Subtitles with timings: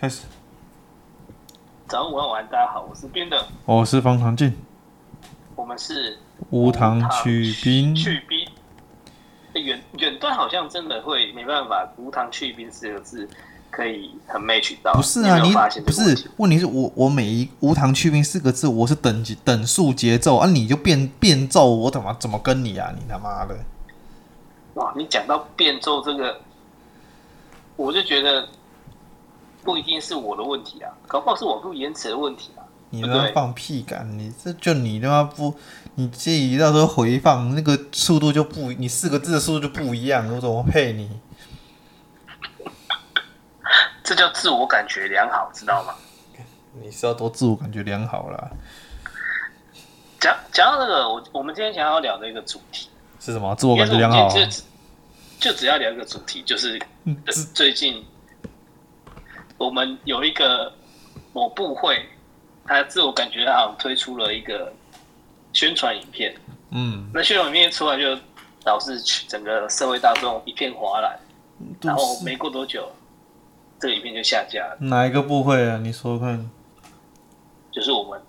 [0.00, 0.22] 开始。
[1.86, 4.50] 早上、午安、晚安，大家好，我是边的，我是方唐镜，
[5.54, 7.94] 我们是无糖去冰。
[7.94, 8.48] 去冰。
[9.62, 13.28] 远远端好像真的会没办法，无糖去冰四个字
[13.70, 14.94] 可以很 match 到。
[14.94, 22.90] 不是啊，你，你不是问题是我我每一无糖去冰四个字，我是等级等速节奏啊，你就变变奏，我怎么怎么跟你啊？
[22.96, 23.54] 你他妈的！
[24.76, 26.40] 哇，你讲到变奏这个，
[27.76, 28.48] 我就觉得。
[29.62, 32.64] 不一定是我的问题啊，搞不好是网络延迟的问题啊。
[32.92, 34.18] 你他妈放屁感！
[34.18, 35.54] 你这就你他妈不，
[35.94, 41.08] 你自己到时候回放那个速度就不，你四个字的速度就不一样，我怎么配你？
[44.02, 45.94] 这叫自我感觉良好，知道吗？
[46.82, 48.50] 你是要多自我感觉良好啦。
[50.18, 52.88] 讲讲到这个，我我们今天想要聊的一个主题
[53.20, 53.54] 是什么？
[53.54, 54.34] 自我感觉良好啊？
[54.34, 54.40] 就
[55.38, 56.76] 就只要聊一个主题，就是
[57.54, 58.04] 最近。
[59.60, 60.72] 我们有一个
[61.34, 62.02] 某部会，
[62.64, 64.72] 他自我感觉好像，推出了一个
[65.52, 66.34] 宣传影片。
[66.70, 68.18] 嗯，那宣传影片出来就
[68.64, 71.14] 导致整个社会大众一片哗然，
[71.82, 72.90] 然后没过多久，
[73.78, 74.78] 这个影片就下架了。
[74.80, 75.78] 哪一个部会啊？
[75.82, 76.50] 你说说看。
[77.70, 78.20] 就是我们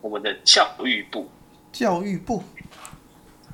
[0.00, 1.28] 我们的教育部。
[1.70, 2.42] 教育部。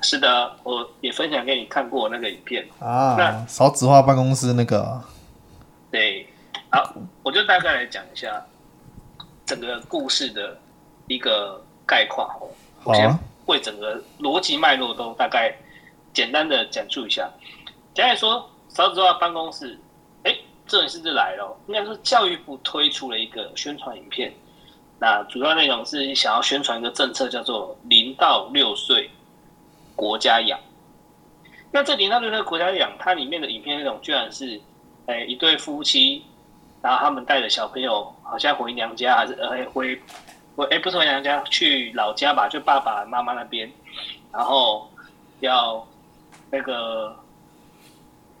[0.01, 3.15] 是的，我也分享给你看过那个影片啊。
[3.17, 5.01] 那少子化办公室那个。
[5.91, 6.24] 对。
[6.75, 8.45] 好，我就大概来讲一下
[9.45, 10.59] 整个故事的
[11.07, 12.29] 一个概况。
[12.83, 13.09] 我先
[13.45, 15.55] 为整个逻辑脉络都大概
[16.13, 17.31] 简单的讲述一下。
[17.93, 19.79] 假如说少子化办公室，
[20.23, 20.35] 哎，
[20.67, 21.57] 这人是不是来了？
[21.67, 24.33] 应该说教育部推出了一个宣传影片，
[24.99, 29.09] 那主要内容是想要宣传一个政策，叫做零到六岁
[29.95, 30.59] 国家养。
[31.71, 34.59] 那这零到六岁国家养，它里面的影片内容居然是，
[35.05, 36.25] 哎，一对夫妻。
[36.85, 39.99] 然后他们带着小朋友，好像回娘家还是呃回
[40.55, 43.67] 回哎不是回娘家，去老家吧，就爸爸妈妈那边，
[44.31, 44.87] 然后
[45.39, 45.83] 要
[46.51, 47.17] 那个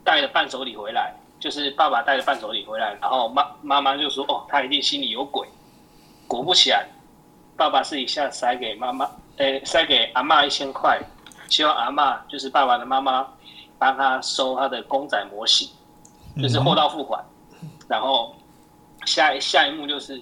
[0.03, 5.47] 带着伴手礼回来，就是爸爸带着伴手礼回来，然后妈妈妈就说哦，他一定心里有鬼。
[6.27, 6.87] 果不其然，
[7.57, 11.01] 爸爸是一下塞给妈妈，哎塞给阿嬷一千块，
[11.49, 13.27] 希望阿嬷就是爸爸的妈妈
[13.79, 15.67] 帮他收他的公仔模型，
[16.39, 17.25] 就是货到付款。
[17.87, 18.35] 然后
[19.05, 20.21] 下一下一幕就是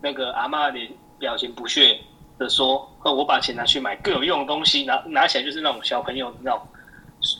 [0.00, 2.00] 那个阿妈脸表情不屑
[2.38, 6.60] 的说：“我把钱拿去买更有用的东西，拿拿起来就是那种小朋友那种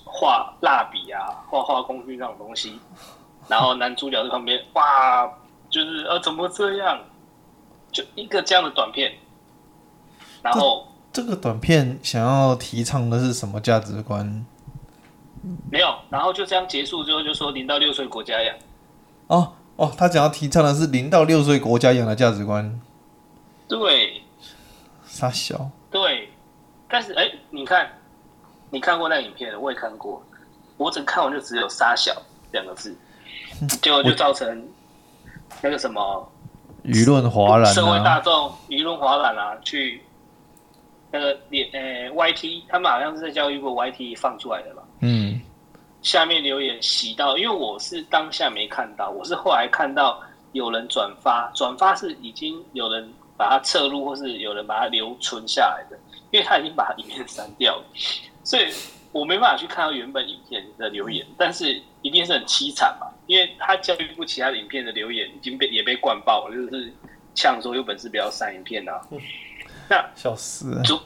[0.04, 2.78] 画蜡笔啊、画画工具那种东西。”
[3.48, 5.30] 然后男主角在旁边哇，
[5.70, 6.98] 就是呃怎么这样？
[7.92, 9.12] 就一个这样的短片。
[10.42, 14.44] 然后这，这个短片想要提倡的是什么价值观？
[15.70, 18.56] 没有，然后就这样结束之后就说零到六岁国家养。
[19.28, 22.80] 哦哦，他想要提倡的是零到六岁国家养的价值观。
[23.68, 24.22] 对，
[25.06, 25.68] 杀小。
[25.90, 26.30] 对，
[26.88, 27.90] 但是哎，你看，
[28.70, 30.22] 你看过那个影片，我也看过，
[30.76, 32.14] 我只看完就只有“杀小”
[32.52, 32.96] 两个字，
[33.82, 34.66] 结果就造成
[35.60, 36.32] 那个什么
[36.84, 40.02] 舆论哗然，社会大众舆论哗然啊，去
[41.10, 44.82] 那个连呃 YT，他们好像是在教育部 YT 放出来的吧？
[45.00, 45.35] 嗯。
[46.06, 50.22] 下面留言洗到，因为我是当下没看到，我是后来看到
[50.52, 55.98] 有人转发，转发是已经有人把它侧录，或是有人把它留存下来的，
[56.30, 57.84] 因为他已经把影片删掉了，
[58.44, 58.72] 所以
[59.10, 66.92] 我没办法去看到原本影片的留言，但是一定是很凄惨嘛，因为他教育部其他影片的留言已经被也被灌爆了，就是
[67.34, 69.02] 呛说有本事不要删影片啊，
[69.90, 71.00] 那笑死，主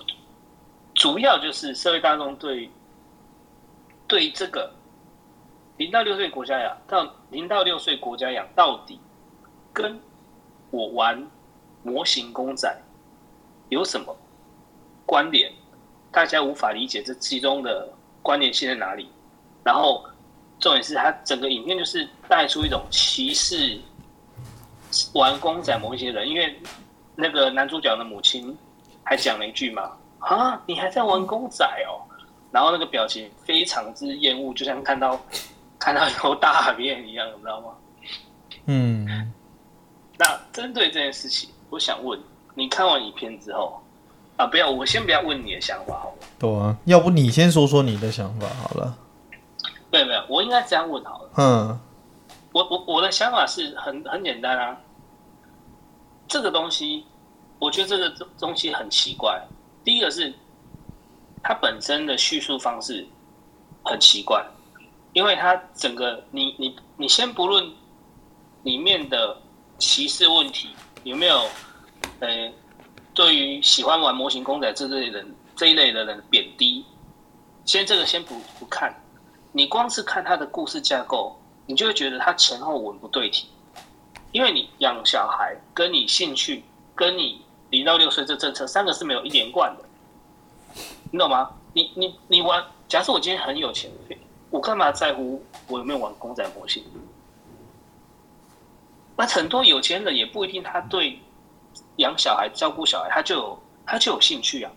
[0.93, 2.69] 主要就是社会大众对
[4.07, 4.71] 对这个。
[5.81, 9.01] 零到六岁国家养到零到六岁国家养到底
[9.73, 9.99] 跟
[10.71, 11.27] 我玩
[11.83, 12.71] 模型公仔
[13.71, 14.15] 有什么
[15.07, 15.51] 关联？
[16.13, 17.91] 大家无法理解这其中的
[18.21, 19.09] 关联性在哪里。
[19.65, 20.05] 然后
[20.59, 23.81] 重点是他整个影片就是带出一种歧视
[25.15, 26.61] 玩公仔某一些人，因为
[27.17, 28.55] 那个男主角的母亲
[29.03, 32.05] 还讲了一句嘛：“啊，你还在玩公仔哦？”
[32.53, 35.19] 然后那个表情非常之厌恶，就像看到。
[35.81, 37.69] 看到有大便一样，你知道吗？
[38.67, 39.33] 嗯。
[40.19, 42.21] 那针对这件事情，我想问
[42.55, 43.83] 你看完影片之后
[44.37, 46.17] 啊，不要，我先不要问你的想法，好了。
[46.39, 48.97] 对啊，要不你先说说你的想法好了。
[49.91, 51.31] 没有没有，我应该这样问好了。
[51.39, 51.81] 嗯。
[52.53, 54.77] 我我我的想法是很很简单啊。
[56.29, 57.05] 这个东西，
[57.59, 59.41] 我觉得这个东西很奇怪。
[59.83, 60.33] 第一个是
[61.43, 63.07] 它本身的叙述方式
[63.85, 64.45] 很奇怪。
[65.13, 67.71] 因为它整个，你你你先不论
[68.63, 69.37] 里面的
[69.79, 70.71] 歧视问题，
[71.03, 71.43] 有没有
[72.21, 72.53] 呃，
[73.15, 76.85] 对于喜欢玩模型公仔这类人这一类的人贬低？
[77.65, 78.95] 先这个先不不看，
[79.53, 83.49] 你光是看他的故事架构，你就会觉得他前后文不对题。
[84.33, 86.63] 因为你养小孩，跟你兴趣，
[86.95, 89.85] 跟你零到六岁这政策，三个是没有一连贯的，
[91.11, 91.51] 你懂吗？
[91.73, 93.91] 你你你玩，假设我今天很有钱，
[94.51, 96.85] 我干嘛在乎我有没有玩公仔模型？
[99.17, 101.19] 那很多有钱人也不一定，他对
[101.97, 104.71] 养小孩、照顾小孩，他就有他就有兴趣啊。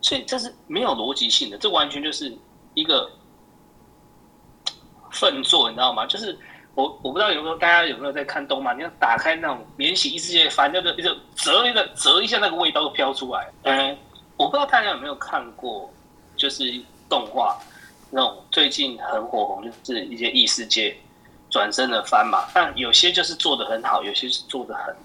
[0.00, 2.36] 所以这是没有逻辑性的，这完全就是
[2.74, 3.10] 一个
[5.10, 6.06] 粪作，你知道吗？
[6.06, 6.38] 就是。
[6.76, 8.76] 我我不知道有没有大家有没有在看动漫？
[8.76, 13.48] 你要打开那种免洗异世界翻，那个一个折一个折一下，那个味道都飘出来。
[13.62, 13.96] 嗯，
[14.36, 15.88] 我不知道大家有没有看过，
[16.34, 17.56] 就是动画
[18.14, 20.96] 那种最近很火红，就是一些异世界
[21.50, 22.46] 转身的番嘛。
[22.54, 24.96] 但有些就是做的很好，有些是做的很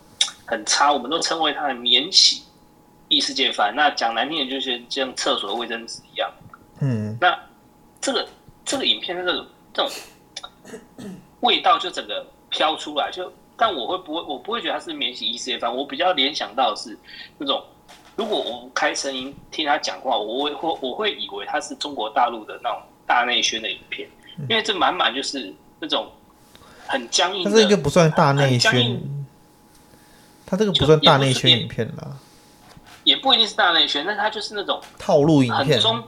[0.45, 2.43] 很差，我们都称为它的免洗
[3.07, 3.73] 异世界番。
[3.75, 6.31] 那讲难听点，就是像厕所的卫生纸一样。
[6.81, 7.37] 嗯，那
[7.99, 8.27] 这个
[8.63, 9.91] 这个影片的这种这种。
[11.39, 16.95] 味道就整个飘出来，就但我会不会，我不会觉得它是免洗异世界番，我比较联想到的是
[17.37, 17.63] 那种，
[18.17, 24.07] 如果我开声音听他讲话，我会会我会以为他是中国大陆的那种大内宣的影片，
[24.47, 26.11] 因为这满满就是那种
[26.85, 27.43] 很僵硬。
[27.43, 29.01] 它这个不算大内宣，
[30.45, 32.15] 他这个不算大内宣影片啦，
[33.03, 36.03] 也不一定是大内宣，但他就是那种套路影片，中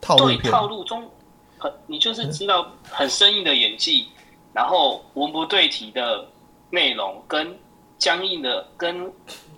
[0.00, 1.10] 套路对套路中
[1.58, 4.06] 很你就是知道很生硬的演技。
[4.52, 6.26] 然后文不对题的
[6.70, 7.54] 内容，跟
[7.98, 9.12] 僵硬的、跟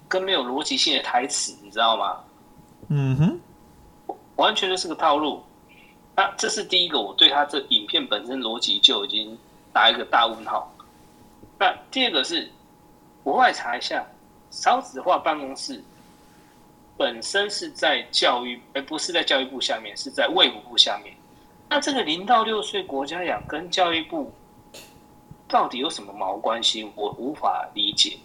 [0.08, 2.16] 跟没有逻辑性的台词，你知道吗？
[2.88, 5.40] 嗯哼，完全就是个套路。
[6.18, 9.38] 那这是第一个，我对他这影片本身逻辑就已经
[9.72, 10.68] 打一个大问号。
[11.56, 12.50] 那第二个是，
[13.22, 14.04] 我后来查一下，
[14.50, 15.80] 少子化办公室
[16.96, 21.14] 本身是在教育，而不是在教育部下面，是在卫福部下面。
[21.68, 24.32] 那这个零到六岁国家养跟教育部。
[25.46, 26.90] 到底有什么毛关系？
[26.94, 28.18] 我无法理解，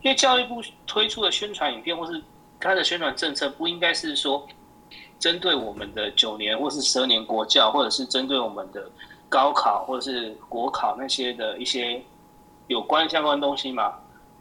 [0.00, 2.22] 因为教育部推出的宣传影片或是
[2.58, 4.48] 他的宣传政策，不应该是说
[5.22, 8.90] 针对我们的九年或是十二年国教，或者是针对我们的
[9.28, 12.02] 高考或者是国考那些的一些
[12.66, 13.94] 有关相关东西吗？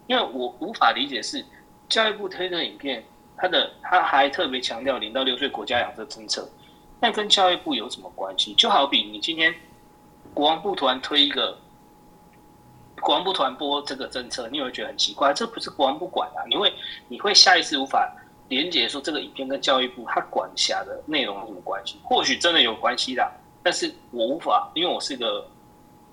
[0.07, 1.45] 因为我无法理解是
[1.88, 3.06] 教育部推的影片，
[3.38, 6.50] 他的他还特别强调零到六岁国家养这政策，
[7.00, 8.56] 那跟教育部有什么关系？
[8.56, 9.54] 就好比你今天
[10.34, 11.56] 国防部突然推一个。
[13.00, 16.45] 国防部团播这个政策，你会觉得很奇怪，这不是国防部管啊？
[16.48, 16.72] 你会
[17.07, 18.16] 你会下意识无法
[18.51, 21.98] 连接说这个影片跟教育部他管辖的内容有什么关系？
[22.03, 23.31] 或许真的有关系的，
[23.63, 25.48] 但是我无法，因为我是个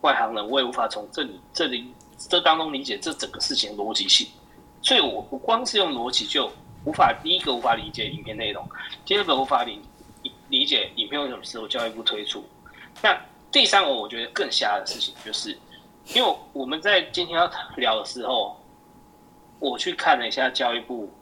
[0.02, 4.28] 外行人，我也无法从这里这里这当中理解这整个事情的逻辑性。
[4.80, 6.48] 所以我不光是用逻辑就
[6.84, 8.64] 无法，第一个无法理解影片内容，
[9.04, 9.82] 第二个无法理
[10.48, 12.44] 理解影片为什么是由教育部推出。
[13.02, 13.20] 那
[13.50, 15.58] 第三个我觉得更瞎的事情就是。
[16.14, 18.58] 因为我们在今天要聊的时候，
[19.58, 21.12] 我去看了一下教育部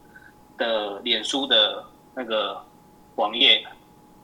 [0.57, 2.63] 的脸书的那个
[3.17, 3.65] 网页，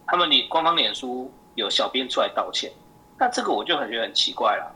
[0.06, 2.70] 他们脸官方脸书有小编出来道歉，
[3.18, 4.74] 那这个我就很觉得很奇怪了，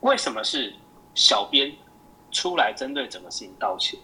[0.00, 0.72] 为什么是
[1.14, 1.72] 小编
[2.30, 3.98] 出来针对整个事情道歉？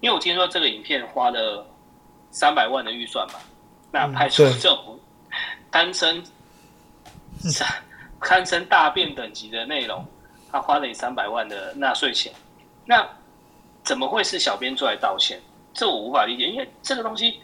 [0.00, 1.66] 因为我听说这个影片花了
[2.30, 3.34] 三百万的预算嘛，
[3.90, 4.98] 那派出这种
[5.70, 6.22] 堪称
[8.20, 10.04] 堪称大便等级的内容，
[10.50, 12.32] 他花了你三百万的纳税钱，
[12.84, 13.08] 那
[13.82, 15.40] 怎么会是小编出来道歉？
[15.78, 17.38] 这我无法理解，因为这个东西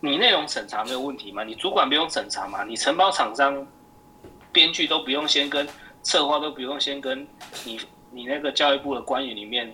[0.00, 1.44] 你内容审查没有问题吗？
[1.44, 2.64] 你主管不用审查吗？
[2.64, 3.66] 你承包厂商、
[4.50, 5.68] 编剧都不用先跟
[6.02, 7.28] 策划都不用先跟
[7.66, 7.78] 你
[8.10, 9.70] 你那个教育部的官员里面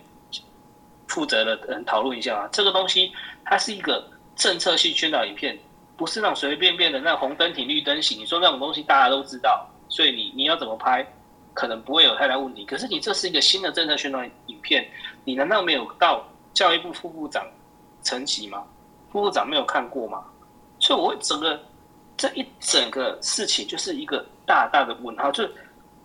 [1.07, 2.49] 负责的人讨论一下吗？
[2.51, 3.09] 这个东西
[3.45, 5.57] 它是一个政策性宣导影片，
[5.95, 8.19] 不是那种随随便便的那红灯停绿灯行。
[8.19, 9.65] 你说那种东西大家都知道。
[9.89, 11.07] 所以你你要怎么拍，
[11.53, 12.65] 可能不会有太大问题。
[12.65, 14.85] 可是你这是一个新的政策宣传影片，
[15.23, 17.47] 你难道没有到教育部副部长
[18.01, 18.63] 层级吗？
[19.11, 20.23] 副部长没有看过吗？
[20.79, 21.59] 所以，我整个
[22.15, 25.47] 这一整个事情就是一个大大的问号，就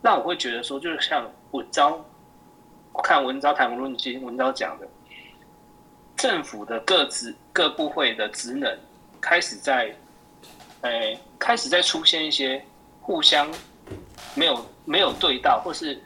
[0.01, 2.03] 让我会觉得说，就是像文昭
[3.03, 4.89] 看文章谈论经文章讲的，
[6.17, 8.79] 政府的各职各部会的职能
[9.21, 9.95] 开始在，
[10.83, 12.65] 哎，开始在出现一些
[13.01, 13.51] 互相。
[14.35, 16.03] 没有没有对到，或是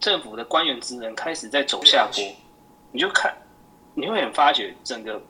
[0.00, 2.24] 政府的官员职能开始在走下坡，
[2.92, 3.36] 你就看，
[3.96, 5.20] 你会很发觉整个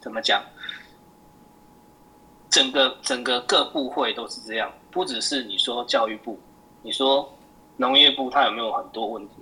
[0.00, 0.42] 怎么讲，
[2.48, 6.40] 整个整个各部会都是这样，不只是你说教育部，
[6.82, 7.30] 你说
[7.76, 9.34] 农业部，它有没有很多问题？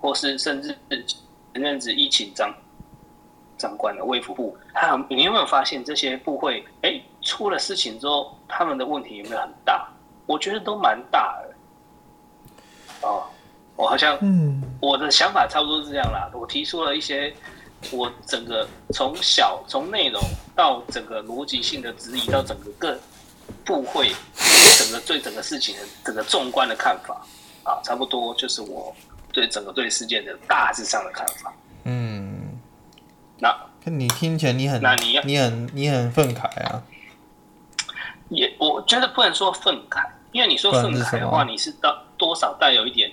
[0.00, 0.74] 或是甚至
[1.52, 2.50] 前阵子疫情长
[3.58, 9.86] 长官的卫福部，他你有没有发现这些部会，哎、欸，出了事情之后，他们的问题有没有很大？
[10.26, 13.06] 我觉得都蛮大的。
[13.06, 13.24] 哦，
[13.76, 16.30] 我好像，嗯，我的想法差不多是这样啦。
[16.32, 17.34] 我提出了一些，
[17.90, 20.22] 我整个从小从内容
[20.54, 22.98] 到整个逻辑性的质疑，到整个各
[23.64, 24.12] 部会
[24.78, 27.24] 整个对整个事情的整个纵观的看法
[27.64, 28.94] 啊，差不多就是我
[29.32, 31.52] 对整个对事件的大致上的看法。
[31.84, 32.58] 嗯，
[33.38, 36.82] 那你听起来你很，那你你很你很愤慨啊？
[38.28, 42.04] 也我觉得不能说愤慨，因为你说愤慨的话，你是到。
[42.20, 43.10] 多少带有一点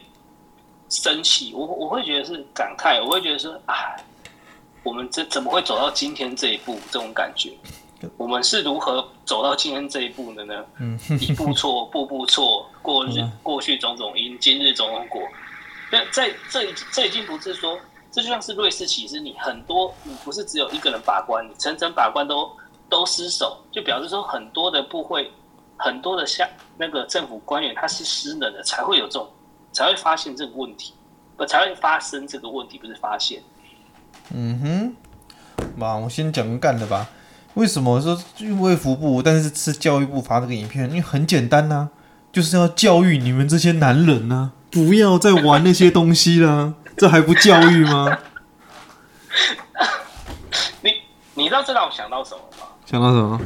[0.89, 3.95] 生气，我我会觉得是感慨，我会觉得说，哎，
[4.87, 6.79] 我们这怎么会走到今天这一步？
[6.89, 7.51] 这种感觉，
[8.15, 10.65] 我们是如何走到今天这一步的呢？
[10.79, 15.21] 嗯，一步错，步步错，过日过去种种因，今日种种果。
[15.91, 17.77] 那在这这已经不是说，
[18.13, 22.49] 这就像是瑞士其实，你很多你不是只有一个人把关，你层层把关都
[22.87, 25.29] 都失守，就表示说很多的部会。
[25.79, 29.29] 很多的像那个政府官员，他是失能的，才会有这种，
[29.71, 30.91] 才会发现这个问题，
[31.35, 33.43] 不才会发生这个问题，不是发现。
[34.33, 34.95] 嗯哼，
[35.75, 37.07] 嘛，我先讲个干的吧。
[37.53, 40.87] 为什么说因为服部，但是是教育部发这个影片？
[40.89, 41.89] 因为很简单呐、啊，
[42.31, 48.17] 就是要教育你们这些男人呐、啊， 不要再玩那些东西了，这还不教育吗？
[50.81, 50.93] 你
[51.33, 52.67] 你知道这让我想到什么吗？
[52.85, 53.39] 想到什么？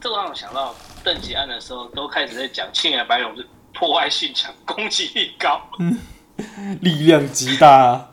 [0.00, 0.74] 这让我想到。
[1.02, 5.96] 邓吉安的时候，都开始在讲青眼白龙是破坏性强、攻击力高，嗯，
[6.82, 8.08] 力量极大，啊，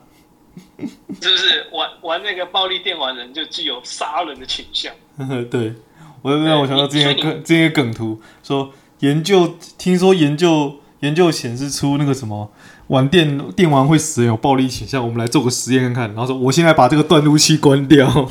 [1.21, 1.67] 是不是？
[1.71, 4.93] 玩玩那个暴力电玩人就具有杀人的倾向。
[5.49, 5.73] 对，
[6.21, 12.51] 我又让我想到之前梗，之前梗图说研究，听说研究研究显示出那个什么
[12.87, 16.07] 玩电电玩会死人有暴力倾向，我们来做个实验看看。
[16.09, 18.07] 然后说，我现在把这个断路器关掉。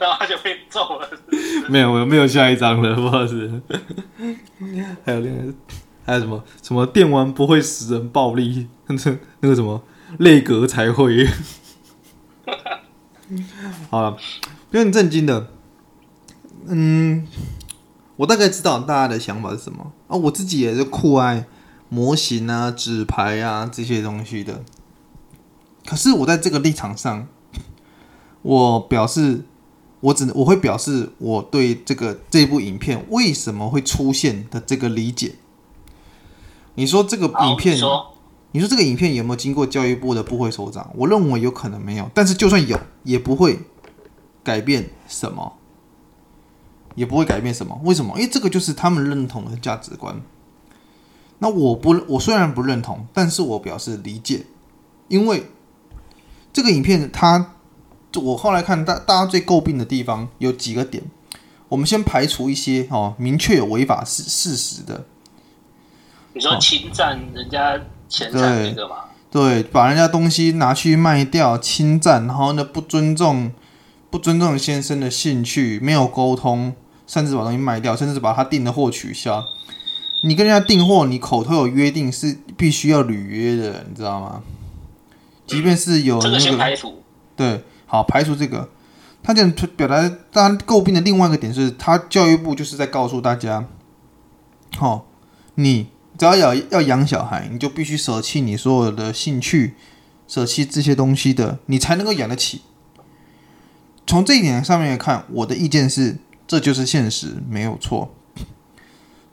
[0.00, 1.68] 然后他就被揍了是是。
[1.68, 3.62] 没有，我没有下一张了，不好意思。
[5.04, 5.52] 还有那个，
[6.04, 6.42] 还有什么？
[6.62, 8.68] 什么电玩不会使人暴力？
[8.86, 9.82] 那个什么，
[10.18, 11.26] 内阁才会。
[13.90, 14.16] 好了，
[14.70, 15.48] 有点震惊的。
[16.66, 17.26] 嗯，
[18.16, 20.16] 我大概知道大家的想法是什么啊。
[20.16, 21.46] 我自己也是酷爱
[21.88, 24.62] 模型啊、纸牌啊这些东西的。
[25.86, 27.28] 可是我在这个立场上，
[28.42, 29.44] 我表示。
[30.02, 35.36] 我只能我会表示我对这个这部影片为什么会出现的这个理解。
[36.74, 38.14] 你说这个影片，你说，
[38.52, 40.90] 你说这个影片有没有经过教育部的部会首长？
[40.94, 43.58] 我认为有可能没有，但是就算有，也不会
[44.42, 45.58] 改变什么，
[46.94, 47.80] 也不会改变什么。
[47.84, 48.14] 为什么？
[48.16, 50.20] 因为这个就是他们认同的价值观。
[51.38, 54.46] 那我不，我虽然不认同，但是我表示理解，
[55.08, 55.50] 因为
[56.52, 57.54] 这个影片它。
[58.14, 61.02] 我后来看大大家最诟病的地方有几个点，
[61.70, 65.06] 我们先排除一些哦，明确有违法事事实的。
[66.34, 68.96] 你说侵占人家钱财那个嘛？
[69.30, 73.52] 对，把人家东西拿去卖掉，侵占，然后呢不尊重
[74.10, 76.74] 不尊重先生的兴趣，没有沟通，
[77.06, 79.42] 甚至把东西卖掉，甚至把他订的货取消。
[80.24, 84.42] 你跟人家订货，你口头有约定是必须要履约的，你知道吗？
[85.46, 87.02] 即便是有那个，这个先排除，
[87.36, 87.64] 对。
[87.84, 88.70] 好，排除这个，
[89.22, 89.96] 他这样表达
[90.32, 93.66] 当然诟病的另外一个点是，他教育部就是在告诉大家，
[94.78, 95.02] 好、哦，
[95.56, 95.88] 你
[96.22, 99.74] 只要要要养小孩，你就必须舍弃你所有的兴趣，
[100.28, 102.62] 舍弃这些东西的，你才能够养得起。
[104.06, 108.14] 从这一点上面来看，我的意见是，这就是现实，没有错，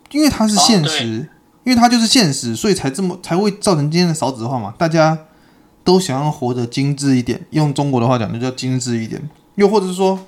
[0.10, 5.16] 因为它是现实，哦、因为它就是现实，所以才这么才会造成今天的少子化嘛，大家。
[5.82, 9.28] 都想要活得精致一点，用中国的话讲，就叫精致一点。
[9.56, 10.20] 又或者是说，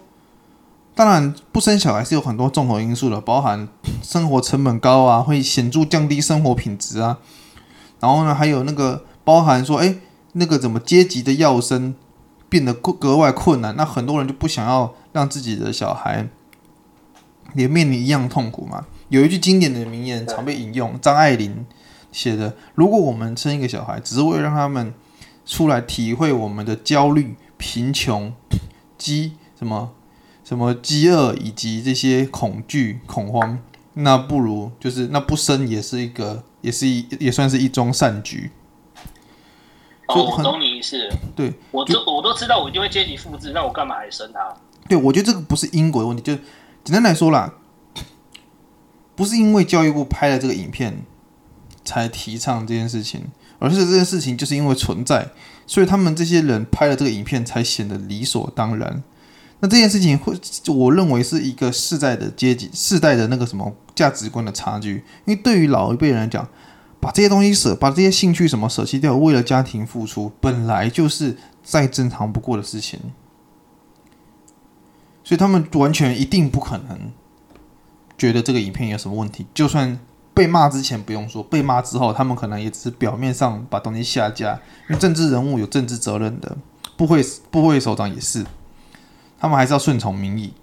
[0.94, 3.68] 当然不生小孩是有很多综合因素的，包含
[4.02, 7.20] 生活成本高啊，会显著降低生活品质啊。
[8.00, 9.96] 然后呢，还有那个包含说，哎，
[10.34, 11.96] 那个怎么阶级的跃升
[12.50, 16.28] 变得格外困难，那很多人就不想要让自己的小孩
[17.56, 18.86] 也面临一样痛苦嘛。
[19.10, 21.66] 有一句经典的名言常被引用，张爱玲
[22.12, 24.94] 写的：“如果我们生一个小孩，只是为了让他们。”
[25.44, 28.32] 出来体会我们的焦虑、贫穷、
[28.96, 29.90] 饥什么
[30.52, 33.58] 什么饥饿以及这些恐惧、恐慌，
[33.94, 38.52] 那不如就是那不生也是一个，也是一也算是一桩善举。
[40.08, 41.10] 哦，我懂你意思。
[41.38, 44.54] 对，我都我都知道，我一定会阶级复制，那我干嘛还生他？
[44.90, 46.36] 对，我觉得这个不是因果的问题，就
[46.84, 47.54] 简单来说啦，
[49.16, 51.06] 不是因为教育部拍了这个影片
[51.86, 53.28] 才提倡这件事情，
[53.60, 55.30] 而是这件事情就是因为存在，
[55.66, 59.02] 所以他们这些人拍了这个影片才显得理所当然。
[59.62, 60.36] 那这件事情会，
[60.74, 64.96] 我认为是一个世代的阶级、世代的那个什么价值观的差距。
[65.26, 66.48] 因为对于老一辈人来讲，
[67.00, 73.00] 把这些东西舍，把这些兴趣什么舍弃掉，为了家庭付出，本来就是再正常不过的事情。
[75.24, 77.12] 所以他们完全一定不可能
[78.18, 79.46] 觉得这个影片有什么问题。
[79.54, 80.00] 就算
[80.34, 84.60] 被骂之前不用说，被骂之后，他们可能也只是表面上把东西下架。
[84.90, 86.58] 因为政治人物有政治责任的，
[86.98, 88.44] 部会部会首长也是。
[89.42, 90.54] 他们还是要顺从民意，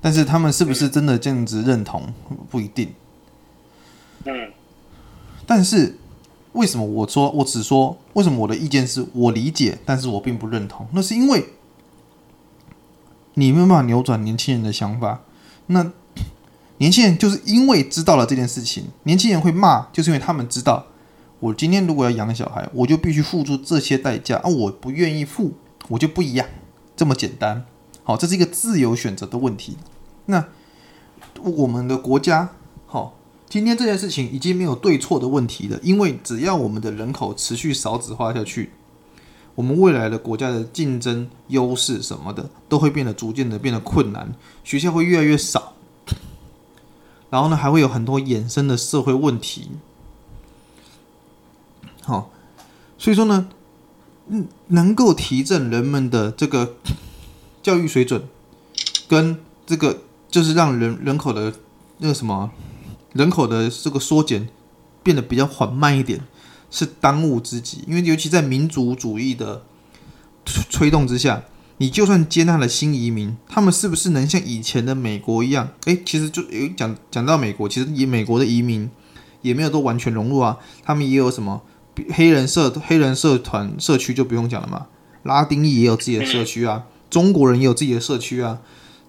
[0.00, 2.12] 但是他们是不是真的这样子认同
[2.50, 2.92] 不一定。
[4.24, 4.50] 嗯，
[5.46, 5.96] 但是
[6.54, 10.88] 为什么我说我只说为什么我的意见是我理解，但是我并不认同？
[10.92, 11.50] 那是因为
[13.34, 15.20] 你没有办法扭转年轻人的想法。
[15.66, 15.92] 那
[16.78, 20.86] 年轻人就是因为知道了这件事情，年轻人会骂，就是因为他们知道，
[21.38, 24.48] 我今天如果要养小孩，我就必须付出这些代价啊！
[24.48, 25.52] 我不愿意付，
[25.86, 26.44] 我就不养。
[26.98, 27.64] 这么简单，
[28.02, 29.78] 好，这是一个自由选择的问题。
[30.26, 30.46] 那
[31.44, 32.50] 我们的国家，
[32.86, 33.16] 好，
[33.48, 38.72] 今天这件事情已经没有对错的问题了，因为只要我们的人口持续少子化下去，
[39.54, 45.74] 我们未来的国家的竞争优势什么的都会变得逐渐的变得困难，学校会越来越少，
[47.30, 49.70] 然后呢，还会有很多衍生的社会问题。
[52.02, 52.32] 好，
[52.98, 53.50] 所以说呢。
[54.30, 56.76] 嗯，能够提振人们的这个
[57.62, 58.22] 教育水准，
[59.08, 61.54] 跟这个就是让人人口的
[61.98, 62.50] 那个什么
[63.14, 64.48] 人口的这个缩减
[65.02, 66.20] 变得比较缓慢一点，
[66.70, 67.84] 是当务之急。
[67.86, 69.62] 因为尤其在民族主义的
[70.70, 71.44] 推动之下，
[71.78, 75.70] 你就算接纳了新移民，他们是不是能像以前的美国一样？
[75.86, 78.90] 诶，其实就有讲讲到美国，其实以美国的移民
[79.40, 81.62] 也没有都完全融入啊，他们也有什么？
[82.12, 84.86] 黑人社黑人社团社区就不用讲了嘛，
[85.22, 88.58] 拉丁裔也有自己的社区啊，中国人也有自己的社区啊，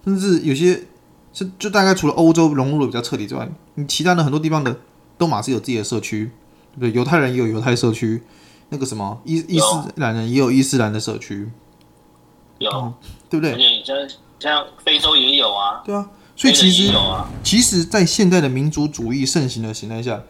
[0.04, 0.84] 甚至有些
[1.32, 4.76] 是就大概除了欧洲融入的比较彻底之外，你其他的很多地方的
[5.16, 6.30] 都马是有自己的社区，
[6.72, 8.22] 对不对，犹太人也有犹太社区，
[8.70, 11.48] 那个什么伊伊斯兰人也有伊斯兰的社区，
[12.58, 12.94] 有、嗯，
[13.28, 13.52] 对不对？
[13.52, 13.96] 而且像
[14.38, 16.92] 像非洲也有啊，对啊，所以其实
[17.42, 20.22] 其实，在现代的民族主义盛行的形态下。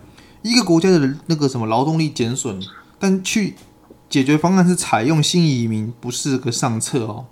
[0.43, 2.61] 一个国家的那个什么劳动力减损，
[2.99, 3.55] 但去
[4.09, 7.27] 解决方案是采用新移民，不是个上策哦。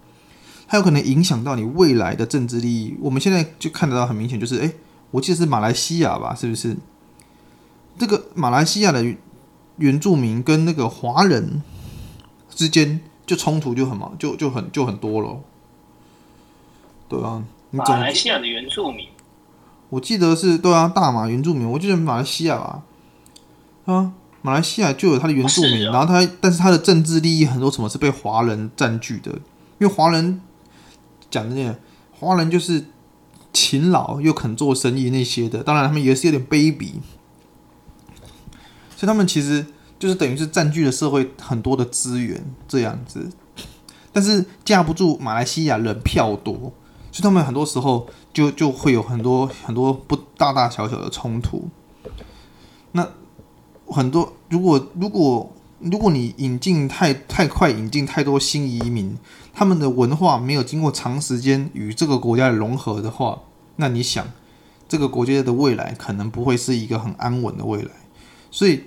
[0.66, 2.94] 它有可能影响到你未来的政治利益。
[3.00, 4.72] 我们现在就看得到很明显，就是诶，
[5.10, 6.34] 我记得是马来西亚吧？
[6.34, 6.76] 是不是？
[7.98, 9.02] 这个马来西亚的
[9.78, 11.62] 原住民跟那个华人
[12.50, 15.40] 之间就冲突就很嘛，就就很就很多了。
[17.08, 19.08] 对啊，马来西亚的原住民，
[19.88, 22.82] 我记得是对啊，大马原住民，我记得马来西亚吧。
[23.88, 29.32] 啊，马来西亚就有他的原住民，然后他，但是他的政治利益很多什么是被华人占据的，
[29.78, 30.42] 因为华人
[31.30, 31.74] 讲的那个，
[32.12, 32.84] 华人就是
[33.50, 36.96] 勤劳又肯做生意那些的，当然他们也是有点卑鄙，
[38.94, 39.64] 所以他们其实
[39.98, 43.30] 就是等于是占据了社会很多的资源这样子，
[44.12, 46.52] 但是架不住马来西亚人票多，
[47.10, 51.70] 所以他们很多时候就就会有很多很多不大大小小的冲突，
[52.92, 53.08] 那。
[53.90, 59.16] 很多，如果如果如果你引进太太快，引进太多新移民，
[59.54, 63.40] 他们的文化没有经过长时间与这个国家的融合的话，
[63.76, 64.26] 那你想，
[64.88, 67.90] 这个国家的未来可能不会是一个很安稳的未来。
[68.50, 68.82] 所以，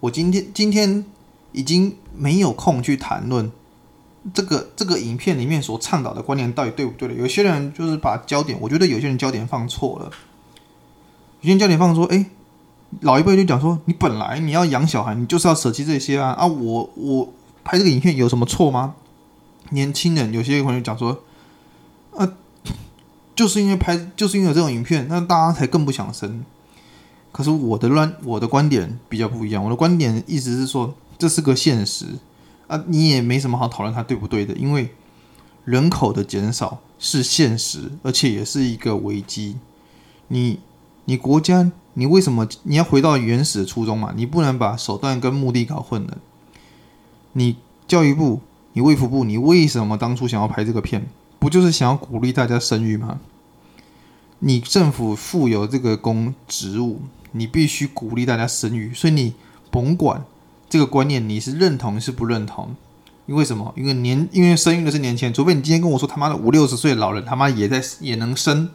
[0.00, 1.04] 我今天今天
[1.52, 3.50] 已经没有空去谈论
[4.32, 7.14] 这个这个影片里面所倡导的观念到底对不对了。
[7.14, 10.10] 有些人就是把焦点，我觉得有些人焦点放错了，
[11.40, 12.26] 有些焦点放说，哎。
[13.00, 16.46] 老一辈就讲说，你本来你要养小孩，你就是要舍弃这些啊啊！
[16.46, 17.32] 我我
[17.64, 18.94] 拍这个影片有什么错吗？
[19.70, 21.22] 年轻人有些朋友讲说，
[22.16, 22.32] 啊，
[23.34, 26.44] 就是因为拍，就是因为有这种影片，那大家才更不想生。
[27.32, 32.06] 可是我的观我的观点比较不一样，我的观点意思是说，这是个现实
[32.66, 34.94] 啊，你也没什么好讨论它对不对的，因为
[35.64, 39.56] 人口的减少是现实，而且也是一个危机。
[40.28, 40.60] 你
[41.06, 41.72] 你国家。
[41.98, 44.12] 你为什么你要回到原始的初衷嘛？
[44.14, 46.18] 你不能把手段跟目的搞混了。
[47.32, 47.56] 你
[47.88, 48.42] 教育部、
[48.74, 51.06] 你卫福部，你为什么当初想要拍这个片？
[51.38, 53.18] 不就是想要鼓励大家生育吗？
[54.40, 57.00] 你政府负有这个公职务，
[57.32, 58.92] 你必须鼓励大家生育。
[58.92, 59.32] 所以你
[59.70, 60.22] 甭管
[60.68, 62.76] 这个观念你是认同是不认同，
[63.24, 63.72] 因为什么？
[63.74, 68.68] 因为年因为生育的是年轻人，除非你今天跟我说他妈的五六十岁的老人他妈也在也能生。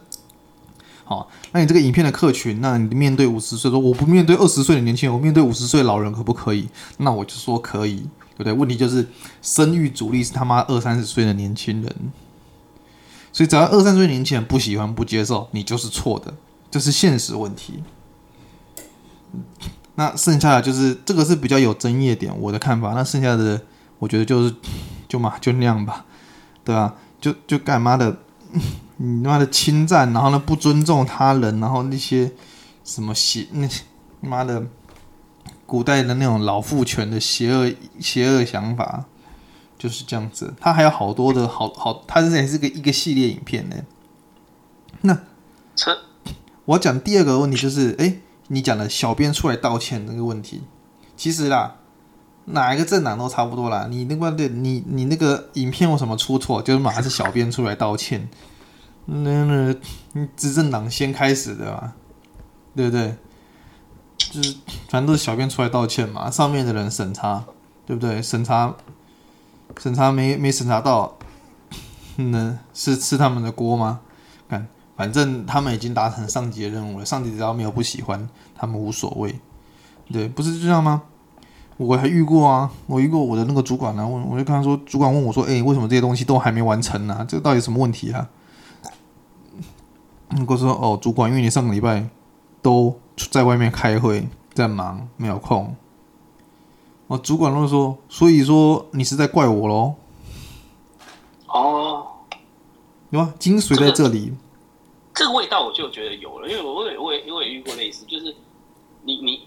[1.04, 6.68] 好，那你这个影片的客群，那你面对五十岁说我不面对二十岁的年轻人，我面对五十岁老人可不可以？
[6.98, 7.96] 那我就说可以，
[8.36, 8.52] 对不对？
[8.52, 9.06] 问题就是
[9.42, 11.94] 生育主力是他妈二三十岁的年轻人，
[13.32, 16.32] 所以只要二三十岁年轻人不喜欢不接受，你就是错的，
[16.70, 17.82] 这是现实问题。
[19.96, 22.94] 那剩下的就是这个是比较有争议点，我的看法。
[22.94, 23.60] 那剩下的，
[23.98, 24.54] 我觉得就是
[25.06, 26.06] 就嘛就那样吧，
[26.64, 26.94] 对吧？
[27.20, 28.16] 就就干嘛的，
[29.04, 32.30] 你妈的侵占，然后呢不尊重他人，然后那些
[32.84, 33.68] 什么邪那
[34.20, 34.64] 妈的
[35.66, 39.06] 古代的那种老父权的邪恶邪恶想法，
[39.76, 40.54] 就是这样子。
[40.60, 43.76] 他还有好多的好好，他这也是个一个系列影片呢。
[45.00, 45.18] 那
[46.64, 50.62] 我讲第二个问题就是，哎，你讲的小编出来道歉那个问题，
[51.16, 51.76] 其实啦。
[52.44, 58.28] 哪一个政党都差不多啦，你那个对，你你那个影片有什么出错，就是马上是小编出来道歉。
[59.06, 61.92] 那那执政党先开始的嘛，
[62.74, 63.14] 对不对？
[64.16, 64.54] 就是
[64.88, 67.44] 反正都是小编出来道歉嘛，上面的人审查，
[67.84, 68.22] 对不对？
[68.22, 68.74] 审查
[69.78, 71.16] 审查没没审查到，
[72.16, 74.00] 那是吃他们的锅吗？
[74.48, 79.34] 看，反正他们已经达成上级的任务了，上级只要没有不喜欢，他们无所谓。
[80.12, 81.02] 对，不是这样吗？
[81.78, 88.28] 我还遇过啊，我遇过我的那个主管呢、啊，问我就跟他说，主管问我说，哎、为什么这些东西都还没完成呢、这个到底什么问题啊？
[90.48, 92.08] 我说，哦，主管，因为你上个礼拜
[92.60, 92.98] 都
[93.30, 95.74] 在外面开会，在忙，没有空。
[97.06, 99.94] 哦主管就说，所以说你是在怪我喽？
[101.46, 102.06] 哦，
[103.10, 103.34] 有啊？
[103.38, 104.32] 精髓在这里、
[105.14, 105.26] 这个。
[105.26, 108.34] 这个味道我就觉得有了，因为我也我也我也遇过类似，就是
[109.02, 109.42] 你你。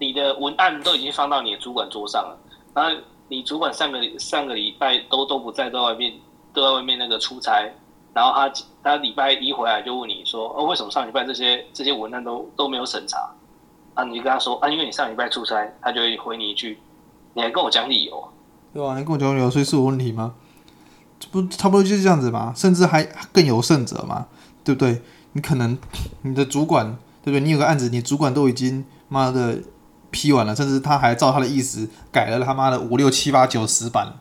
[0.00, 2.36] 你的文案都已经放到你的主管桌上了，
[2.74, 2.90] 然后
[3.28, 6.12] 你主管上个上个礼拜都都不在，都在外面
[6.52, 7.72] 都在外面那个出差，
[8.12, 8.52] 然后他
[8.84, 13.28] 他礼拜一回来就问你说，哦，为什么上礼拜这些这些文案都都没有审查？
[13.94, 16.78] 啊，你就跟他说啊，因为你上礼拜出差，他就会回你一句，
[17.32, 18.28] 你还跟我讲理由，
[18.72, 18.98] 对吧？
[18.98, 20.34] 你跟我讲理由，所以是我问题吗？
[21.18, 22.52] 这不差不多就是这样子吗？
[22.54, 24.26] 甚至还更有甚者嘛，
[24.62, 25.02] 对不对？
[25.32, 25.76] 你可能
[26.22, 27.40] 你的主管对不对？
[27.40, 29.58] 你有个案子，你主管都已经妈的。
[30.10, 34.12] 批完了，甚至他还照他的意思改了他妈的五六七八九十版，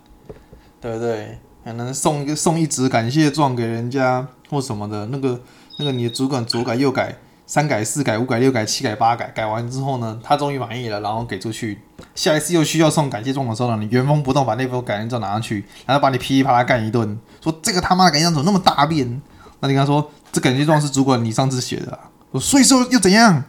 [0.82, 1.38] 对不对？
[1.64, 5.42] 可能送一个送一纸感谢状给人家或什么的，那个
[5.80, 7.16] 那个你的主管左改右改，
[7.48, 11.80] 三改四改五改六改七改八改，改完之后呢，他终于满意了，然后给出去。
[12.16, 19.22] 下一次又需要送感谢状的时候呢，你原封不动把那份感谢状拿上去，然后把你噼里啪啦干一顿，说这个他妈的感谢状怎么那么大便？
[19.60, 21.98] 那你跟他说，这感谢状是主管你上次写的，
[22.32, 23.46] 我所以说又怎样？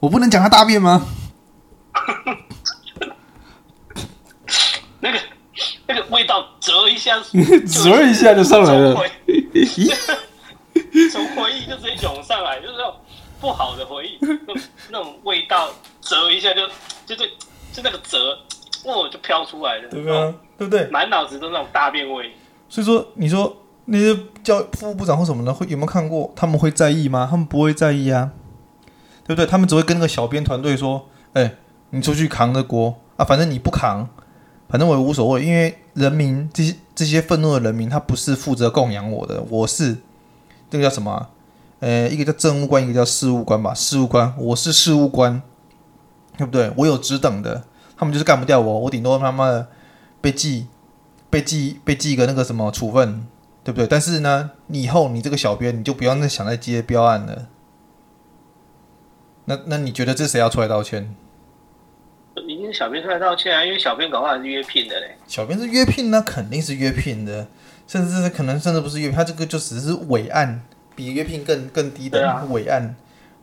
[0.00, 1.06] 我不能讲他大便吗？
[5.00, 5.18] 那个
[5.86, 8.94] 那个味道，折一下， 折一下就上来了。
[11.12, 12.94] 从回忆就直接涌上来，就是那种
[13.40, 15.68] 不好的回忆，那种那种味道，
[16.00, 16.66] 折一下就
[17.06, 17.24] 就就
[17.72, 18.38] 就那个折，
[18.84, 20.34] 哦，就飘出来了，对不对？
[20.58, 20.86] 对不对？
[20.90, 22.32] 满脑子都那种大便味。
[22.68, 26.32] 所以说，你说那些教副部长或什么的，会有没有看过？
[26.34, 27.26] 他们会在意吗？
[27.30, 28.30] 他们不会在意啊，
[29.26, 29.46] 对不对？
[29.46, 31.54] 他们只会跟那个小编团队说：“哎。”
[31.92, 34.08] 你出去扛着锅啊，反正你不扛，
[34.70, 39.96] 反正我也无所谓，因为人民这些这些愤怒的人民，他不是负责供养我的，我是
[40.70, 41.28] 这个叫什么、
[41.80, 43.74] 呃，一个叫政务官，一个叫事务官吧。
[43.74, 45.42] 事务官，我是事务官，
[46.38, 46.72] 对不对？
[46.76, 47.64] 我有职等的，
[47.96, 49.66] 他们就是干不掉我，我顶多他妈的
[50.20, 50.68] 被记、
[51.28, 53.26] 被记、被记一个那个什么处分，
[53.64, 53.88] 对不对？
[53.88, 57.48] 但是呢，以后你这个小编，你就不要再想再接标案了。
[59.46, 61.12] 那那你觉得这谁要出来道歉？
[62.42, 65.16] 已经小编出来道歉啊，因为小编搞不好是约聘的嘞。
[65.26, 67.46] 小编是约聘，那肯定是约聘的，
[67.86, 70.62] 甚至是可能甚至不是约聘，他这个就只是委案，
[70.94, 72.94] 比约聘更更低的委案、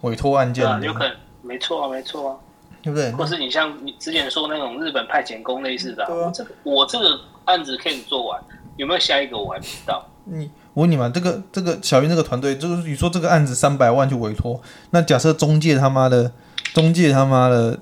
[0.02, 0.64] 委托案件。
[0.82, 2.38] 有可能，没错啊，没错啊，
[2.82, 3.12] 对不对？
[3.12, 8.42] 或是你像你之前说那种日本派遣工类似的，啊，我这个我这个案子可以做完，
[8.78, 10.06] 有没有下一个我还不知道。
[10.26, 16.32] 你我问你嘛，这个这个小编这个团队，就是你说这个案子三百万去委托，那假设中介他妈的，
[16.74, 17.80] 中介他妈的。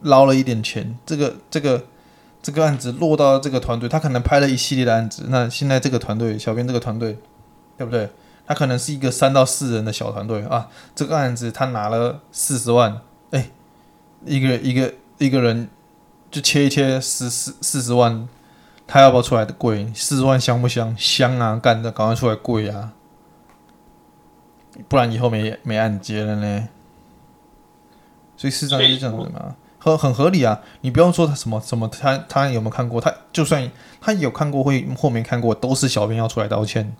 [0.00, 1.84] 捞了一点钱，这个这个
[2.42, 5.26] 这个案子落到这个团队，他可能拍了一系列的案子。
[5.28, 7.18] 那现在这个团队，小编这个团队，
[7.76, 8.08] 对不对？
[8.46, 10.68] 他可能是一个三到四人的小团队啊。
[10.94, 13.00] 这个案子他拿了四十万，
[13.32, 13.50] 哎，
[14.24, 15.68] 一个一个一个人
[16.30, 18.28] 就切一切四四四十万，
[18.86, 19.92] 他要不要出来的贵？
[19.94, 20.94] 四十万香不香？
[20.96, 22.92] 香啊，干的赶快出来贵啊，
[24.86, 26.68] 不然以后没没案接了呢。
[28.36, 29.56] 所以市场是这样子嘛。
[29.94, 32.98] 很很合理啊，你不用说他什么什么，他他有没有看过？
[32.98, 33.70] 他就算
[34.00, 36.96] 他有看过会或没看过，都是小编要出来道歉。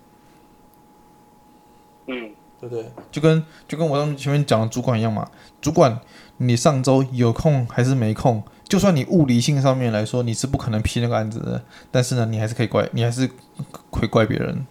[2.06, 2.92] 嗯，对对不对？
[3.10, 5.28] 就跟就跟我刚前面讲的主管一样嘛，
[5.60, 5.98] 主管
[6.36, 8.42] 你上周有空还是没空？
[8.68, 13.30] 就算你物理性上面来说你是不可能批那个案子的，但是呢，你还是可以怪，你还是
[13.90, 14.66] 会怪别人。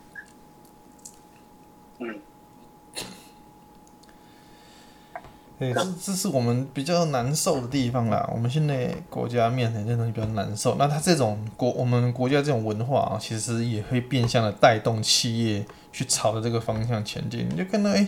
[5.57, 8.29] 对，这这是我们比较难受的地方啦。
[8.33, 10.75] 我们现在国家面临这东西比较难受。
[10.77, 17.47] 那它这种国，我们国家这种文化啊，其实也会变相的带动企业去朝着这个方向前进。
[17.49, 18.07] 你就看到，哎，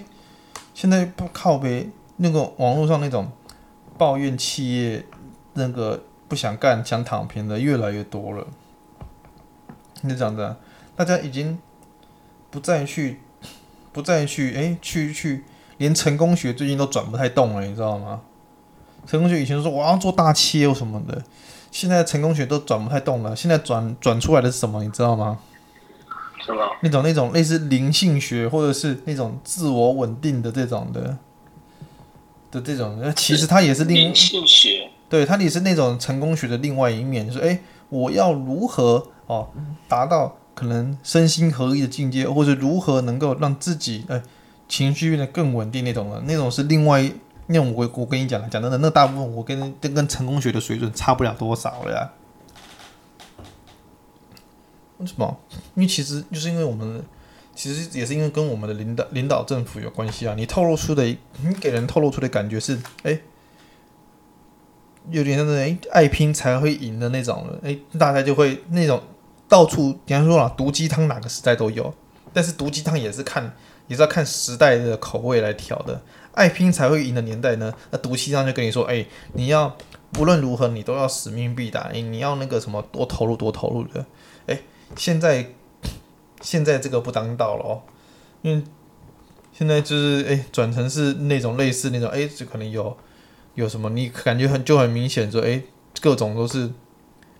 [0.73, 3.29] 现在不靠北那个网络上那种
[3.97, 5.05] 抱怨企业。
[5.60, 8.45] 那个不想干、想躺平的越来越多了。
[10.01, 10.55] 你讲的，
[10.95, 11.57] 大家已经
[12.51, 13.19] 不再去、
[13.91, 15.45] 不再去，哎，去去，
[15.77, 18.21] 连成功学最近都转不太动了，你知道吗？
[19.05, 21.23] 成功学以前说我要做大企业什么的，
[21.71, 23.35] 现在成功学都转不太动了。
[23.35, 24.83] 现在转转出来的是什么？
[24.83, 25.39] 你知道吗？
[26.45, 26.59] 什么？
[26.81, 31.17] 那种那种类似灵性学，或者是那种自我稳定的这种的
[32.51, 34.89] 的这种，其实它也是灵性学。
[35.09, 39.47] 对，它也是那种成功学的另外一面，就是哎，我要如何哦
[39.87, 44.21] 达到可能身心合一的境界，或者如何能够让自己哎
[44.67, 47.10] 情绪变得更稳定那种了，那种是另外
[47.47, 52.12] 那种我我跟你讲讲真的，那大部分我跟跟跟成功学的水准差不了多少了呀。
[54.97, 55.38] 为什么？
[55.75, 57.03] 因为其实就是因为我们
[57.56, 60.34] 其实也是因为跟我们的领导领导政府有关系啊。
[60.36, 63.19] 你透露出的，你给人透露出的感觉是哎。
[65.10, 69.01] 有点像那种爱拼才会赢的那种了，哎，大家就会那种
[69.47, 71.93] 到处，比方说啊，毒鸡汤哪个时代都有，
[72.34, 73.56] 但是毒鸡汤也是看，
[73.88, 76.02] 也是要看时代的口味来调的。
[76.34, 79.76] 爱拼才会赢的年代呢，那毒气上就跟你说，哎，你要
[80.19, 84.06] 无论如何你都要使命必达，哎，你要那个什么多投入多投入的，
[84.45, 84.62] 哎，
[84.95, 85.54] 现在
[86.41, 87.82] 现在这个不当道了哦，
[88.41, 88.63] 因为
[89.52, 92.95] 现在就是哎转成是那种类似那种，哎，就可能有。
[93.56, 93.89] 有什么？
[93.89, 95.60] 你感觉很就很明显，说哎，
[96.00, 96.69] 各种都是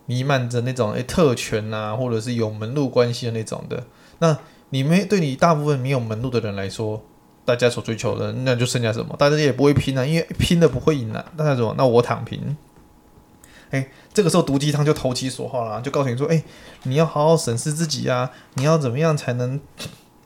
[0.08, 3.84] 弥漫着那种哎特权啊，或者是有门路关系的那种的。
[4.18, 4.36] 那
[4.70, 7.02] 你没对你大部分没有门路的人来说，
[7.46, 9.16] 大家所追求的那就剩下什么？
[9.18, 11.26] 大家也不会拼啊，因为拼的不会赢啊。
[11.38, 11.74] 那什么？
[11.78, 12.58] 那我躺平。
[13.70, 16.44] 哎，这个时候毒鸡汤就投其所好了，就告诉你说，哎，
[16.84, 19.60] 你要好好审视自己啊，你要怎么样才能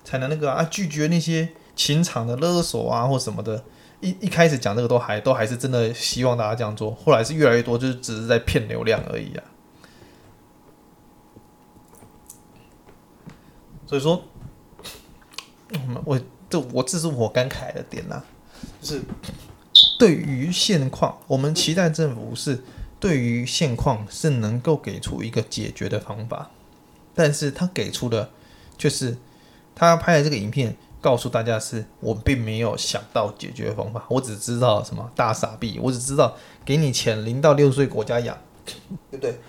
[0.03, 3.63] 才能那个啊拒绝那些情场的勒索啊或什么的。
[3.99, 9.43] 一一开始讲这个都还都还是真的希望大家这样做，后来是越来越多，就是只是在骗流量而已啊。
[13.85, 14.23] 所以说，
[16.05, 18.25] 我这我这是我感慨的点呐、啊，
[18.81, 19.01] 就是
[19.97, 22.63] 对于现况，我们期待政府是
[22.99, 26.51] 对于现况是能够给出一个解决的方法，
[27.15, 28.29] 但是他给出的
[28.77, 29.17] 就是
[29.75, 30.75] 他拍的这个影片。
[31.01, 38.37] 告诉大家是我并没有想到解决方法，我只知道什么大傻逼，我只知道给你钱，零到六岁国家养，
[39.09, 39.39] 对不对？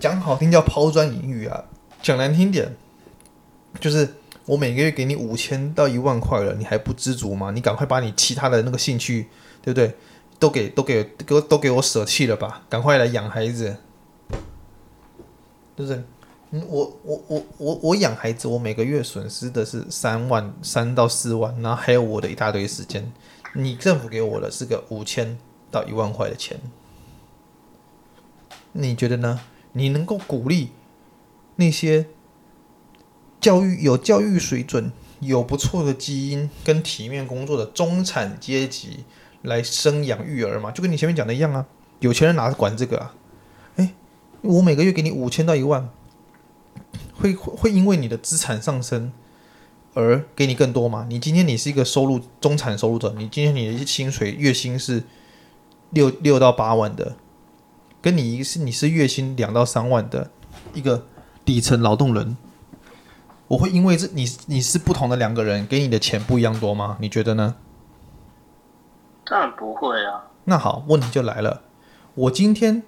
[0.00, 1.64] 讲好听叫抛砖引玉啊，
[2.00, 2.74] 讲难听点
[3.78, 4.14] 就是
[4.50, 7.52] 我每个月给你五千到一万块了，你还不知足吗？
[7.52, 9.28] 你赶快把你其他的那个兴趣，
[9.62, 9.94] 对不对？
[10.40, 13.76] 都给都给都都给我舍弃了吧，赶快来养孩子，
[15.76, 16.02] 对不对？
[16.50, 23.12] 嗯，我我我我我养孩子，我每个月损失的是三万三到四万，然后还有我的一大堆时间。
[23.54, 25.38] 你政府给我的是个五千
[25.70, 26.58] 到一万块的钱，
[28.72, 29.42] 你觉得呢？
[29.74, 30.70] 你能够鼓励
[31.54, 32.06] 那些
[33.40, 39.04] 教育有教育水准、有不错的基因跟体面工作的中产阶级
[39.42, 40.70] 来生养育儿嘛？
[40.70, 41.66] 就跟你前面讲的一样啊，
[42.00, 43.14] 有钱人哪管这个啊？
[43.76, 43.94] 诶，
[44.42, 45.88] 我每个月给你五千到一万。
[47.14, 49.12] 会会因为你的资产上升
[49.92, 51.06] 而给你更多吗？
[51.10, 55.04] 你今天你是一个收入中产收入者，你今天你的薪水月薪是
[55.90, 57.16] 六六到八万的，
[58.00, 60.30] 跟你是你是月薪两到三万的
[60.72, 61.06] 一个
[61.44, 62.38] 底层劳动人，
[63.50, 66.96] 我会因为这你你是不同的两个人，给你的钱不一样多吗？
[67.00, 67.56] 你觉得呢？
[69.24, 70.30] 当然不会啊。
[70.44, 71.62] 那好，问题就来了，
[72.14, 72.84] 我今天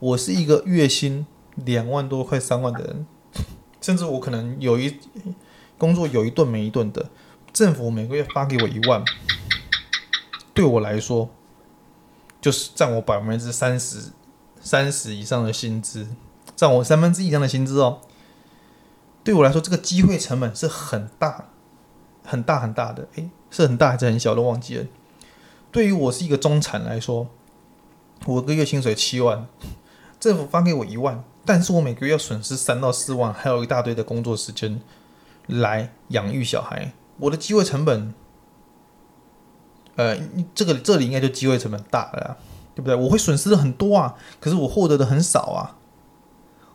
[0.00, 3.06] 我是一个月薪两万多快三万的人。
[3.80, 4.98] 甚至我可能有一
[5.78, 7.08] 工作有一顿没一顿的，
[7.52, 9.04] 政府每个月发给我一万，
[10.52, 11.30] 对我来说
[12.40, 14.10] 就是占我百分之三十
[14.60, 16.08] 三十以上的薪资，
[16.56, 18.00] 占我三分之一以上的薪资哦。
[19.22, 21.46] 对我来说，这个机会成本是很大
[22.24, 24.86] 很大很大的，诶，是很大还是很小都忘记了。
[25.70, 27.28] 对于我是一个中产来说，
[28.26, 29.46] 我个月薪水七万，
[30.18, 31.22] 政府发给我一万。
[31.44, 34.80] 但是我每个月要损失三到四万，还有一大堆的工作时间
[35.46, 36.92] 来养育小孩。
[37.18, 38.14] 我的机会成本
[39.96, 40.16] 呃，
[40.54, 42.36] 这个这里应该就机会成本大了，
[42.74, 42.94] 对不对？
[42.94, 45.76] 我会损失的很多啊，可是我获得的很少啊。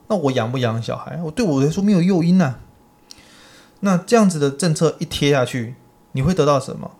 [0.08, 1.22] 那我养不养小孩？
[1.24, 2.60] 我对我来说没有诱因啊。
[3.82, 5.76] 那这样子的政策一贴下去，
[6.14, 6.92] 你会得到什么？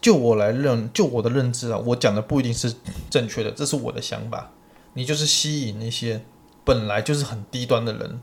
[0.00, 2.74] 就我来认，就我的认知啊，我讲的不一定是
[3.08, 4.50] 正确的，这是我的想法。
[4.94, 6.24] 你就是吸引那些
[6.64, 8.20] 本来就是很低端的人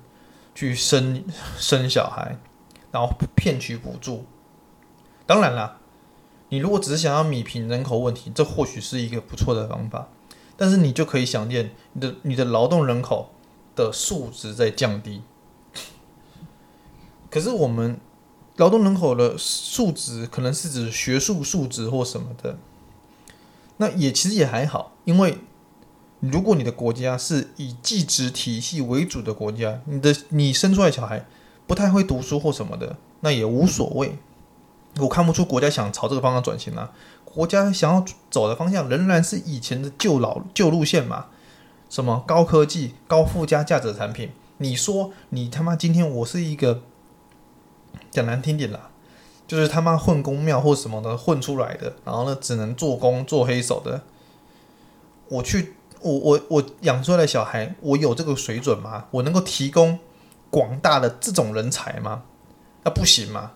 [0.53, 1.23] 去生
[1.57, 2.37] 生小孩，
[2.91, 4.25] 然后骗取补助。
[5.25, 5.77] 当然啦，
[6.49, 10.09] 你如果只是想要弭平人口问题，这或许是一个不错的方法。
[10.57, 13.33] 但是你就可以想见，你的你的劳动人口
[13.83, 15.21] 的素质在降低。
[17.29, 17.99] 可是我们
[18.57, 22.57] 劳动人口的素质可能是指学术素质或什么的，
[23.77, 25.37] 那也其实也还好，因为
[26.19, 31.25] 如果你的国家是以技职体系为主的国家，你的你生出来小孩
[31.65, 34.17] 不太会读书或什么的，那也无所谓。
[34.97, 36.91] 我看不出国家想朝这个方向转型啊，
[37.23, 41.27] 国家想要走的方向仍然是以前的旧老旧路线嘛，
[41.89, 44.31] 什么高科技、高附加价值的产品。
[44.59, 46.83] 你说你他妈今天我是一个。
[48.11, 48.89] 讲难听点啦，
[49.47, 54.01] 就是他妈混公庙或什么的混出来的，然后呢，只能做工做黑手的。
[55.27, 59.05] 我去，我我我养出来的小孩，我有这个水准吗？
[59.11, 59.99] 我能够提供
[60.49, 62.23] 广大的这种人才吗？
[62.83, 63.51] 那不行嘛。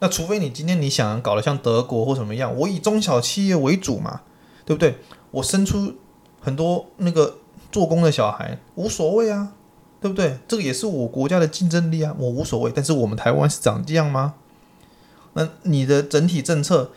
[0.00, 4.22] 那除非你今天你想搞得像德国或什么样，我以中小企业为主嘛，
[4.64, 4.98] 对不对？
[5.32, 5.94] 我生出
[6.40, 7.38] 很多那个
[7.70, 9.52] 做工的小孩，无所谓啊。
[10.00, 10.38] 对不对？
[10.46, 12.70] 这个也是我国家的竞争力啊，我无所谓。
[12.72, 14.34] 但是我们台湾是长这样吗？
[15.32, 16.92] 那你的整体政策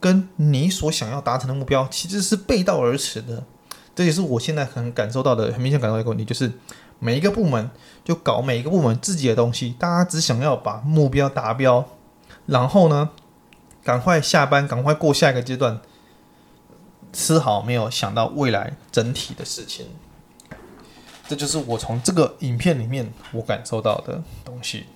[0.00, 3.44] 跟你所想要达成的目标其实是背道而驰的。
[3.94, 6.50] 这也是我现在很感受到的，很明显感受到一个问题，就是
[6.98, 7.70] 每一个部门
[8.02, 11.84] 就搞每一个部门自己的东西，大家只想要把目标达标，
[12.46, 13.10] 然后呢，
[13.84, 15.80] 赶快下班，赶快过下一个阶段，
[17.12, 19.88] 丝毫没有想到未来整体的事情。
[21.28, 24.86] 这就是我从这个影片里面我感受到的东西。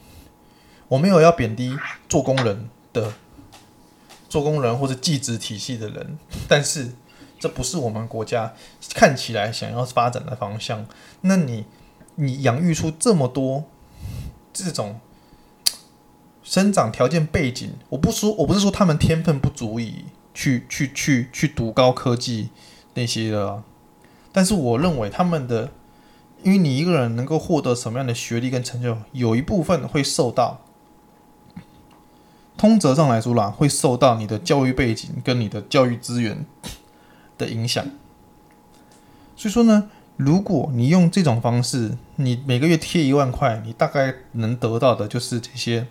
[0.89, 1.77] 我没有要贬低
[2.09, 3.13] 做工人的
[4.29, 6.93] 做工人或者技职体系的人，但是
[7.39, 8.53] 这不是我们国家
[8.95, 10.85] 看起来想要发展的方向。
[11.21, 11.65] 那你
[12.17, 13.65] 你养育出这么多
[14.53, 14.99] 这种
[16.43, 22.51] 生长条件背景，我不说我不是说他们天分不足以去去去去读高科技
[22.95, 23.63] 那些的，
[24.33, 25.71] 但是我认为他们的。
[26.43, 30.61] 因为你一个人能够获得什么样的学历跟成就，有一部分会受到，
[32.57, 36.47] 通则上来说啦，会受到你的教育背景跟你的教育资源
[37.37, 37.85] 的影响。
[39.37, 45.87] 所以说呢，如果你用这种方式，你每个月贴一万块，你大概能得到的就是这些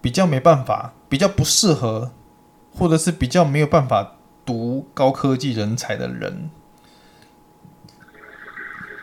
[0.00, 2.12] 比较没办法、比较不适合，
[2.76, 6.50] 或者是比较没有办法读高科技人才的人。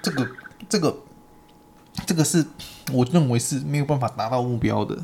[0.01, 0.27] 这个
[0.69, 1.03] 这个
[2.07, 2.45] 这个是
[2.91, 4.95] 我认为是没有办法达到目标的，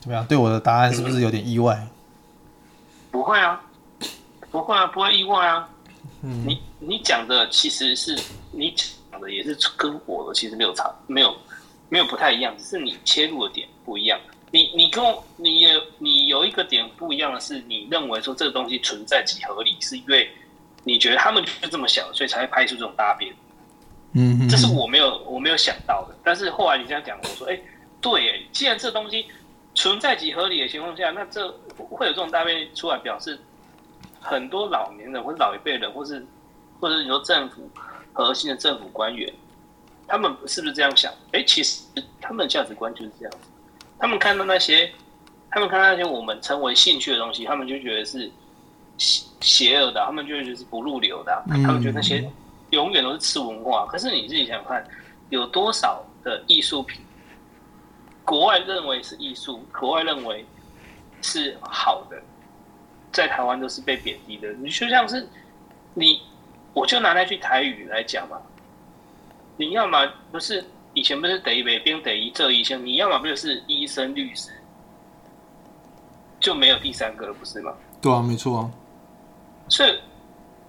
[0.00, 0.26] 怎么样？
[0.26, 1.88] 对我的答案是不是有点意外？
[3.10, 3.64] 不会啊，
[4.50, 5.68] 不会啊，不会意外啊。
[6.22, 8.18] 嗯，你你讲的其实是
[8.52, 8.74] 你
[9.10, 11.34] 讲的也是跟我的其实没有差，没有
[11.88, 14.18] 没有不太一样，只是你切入的点不一样。
[14.50, 20.30] 你你跟我你也你有一个点不一样的是，你认为说这个东西存在即合理，是因为
[20.84, 23.34] 你觉得他们就是这么想，所以才会拍出这种大片。
[24.14, 26.16] 嗯哼，这是我没有我没有想到的。
[26.24, 27.60] 但是后来你这样讲，我说哎，
[28.00, 29.26] 对哎，既然这东西
[29.74, 33.38] 存在即合理的情况下，那这会有这种大片出来，表示
[34.18, 36.26] 很多老年人或者老一辈人，或是
[36.80, 37.68] 或者是你说政府
[38.14, 39.30] 核心的政府官员，
[40.06, 41.12] 他们是不是这样想？
[41.32, 41.82] 哎，其实
[42.18, 43.38] 他们的价值观就是这样子。
[43.98, 44.92] 他们看到那些，
[45.50, 48.30] 他们看到那些我们称为兴趣的东西，他们就觉得是
[48.96, 52.30] 邪邪恶的，他们就觉得是不入流的，他们觉得那些
[52.70, 53.86] 永远都是次文化。
[53.90, 54.86] 可是你自己想想看，
[55.30, 57.00] 有多少的艺术品，
[58.24, 60.46] 国外认为是艺术，国外认为
[61.20, 62.22] 是好的，
[63.12, 64.52] 在台湾都是被贬低的。
[64.52, 65.28] 你就像是
[65.94, 66.22] 你，
[66.72, 68.40] 我就拿那句台语来讲嘛，
[69.56, 70.64] 你要么不是。
[70.98, 74.50] 以前不是得一北边得一这一项，你要么不就是医生、律师，
[76.40, 77.72] 就没有第三个了，不是吗？
[78.00, 78.70] 对啊，没错啊。
[79.68, 79.96] 所以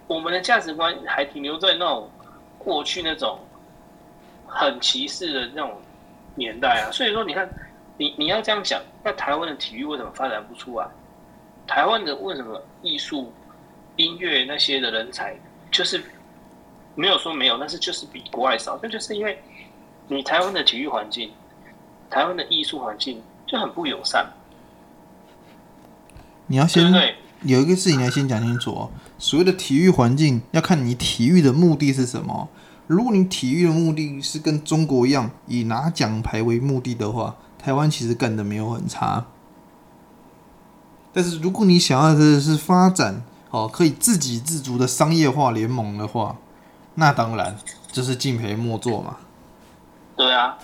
[0.06, 2.08] 我们的价值观还停留在那种
[2.60, 3.40] 过去那种
[4.46, 5.82] 很歧视的那种
[6.36, 6.92] 年代啊。
[6.92, 7.50] 所以说，你看，
[7.98, 10.88] 你你要这样讲，那台湾的体育为什么发展不出来？
[11.66, 13.34] 台湾的为什么艺术、
[13.96, 15.36] 音乐那些的人才
[15.72, 16.00] 就是
[16.94, 19.42] 没有说没有，但是就是比国外少，那就是因为。
[20.10, 21.32] 你台湾的体育环境
[22.10, 24.34] 台湾的艺术环境就很不友善。
[26.48, 26.92] 你要先
[27.44, 28.92] 有一个事情，你要先讲清楚哦。
[29.18, 32.50] 所谓的体育环境，要看你体育的目的是什么。
[32.88, 39.28] 如果你体育的目的是跟中国一样以拿奖牌为目的的话，台湾其实干的没有很差。
[41.14, 46.36] 但是如果你想要的是发展哦，可以自给自足的商业化联盟的话，
[46.96, 47.56] 那当然
[47.92, 49.18] 就是敬陪末座嘛。
[50.20, 50.58] 对啊。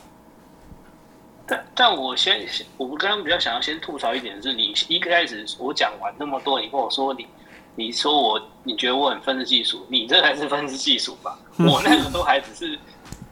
[1.47, 2.45] 但但我先，
[2.75, 7.25] 我们刚刚比较想要先吐槽一点是，你一开始我讲完那么多，你跟我说你，
[7.75, 11.39] 你说我，你觉得我很分析技术，你这才是分析技术吧？
[11.59, 12.77] 我那个都还只是，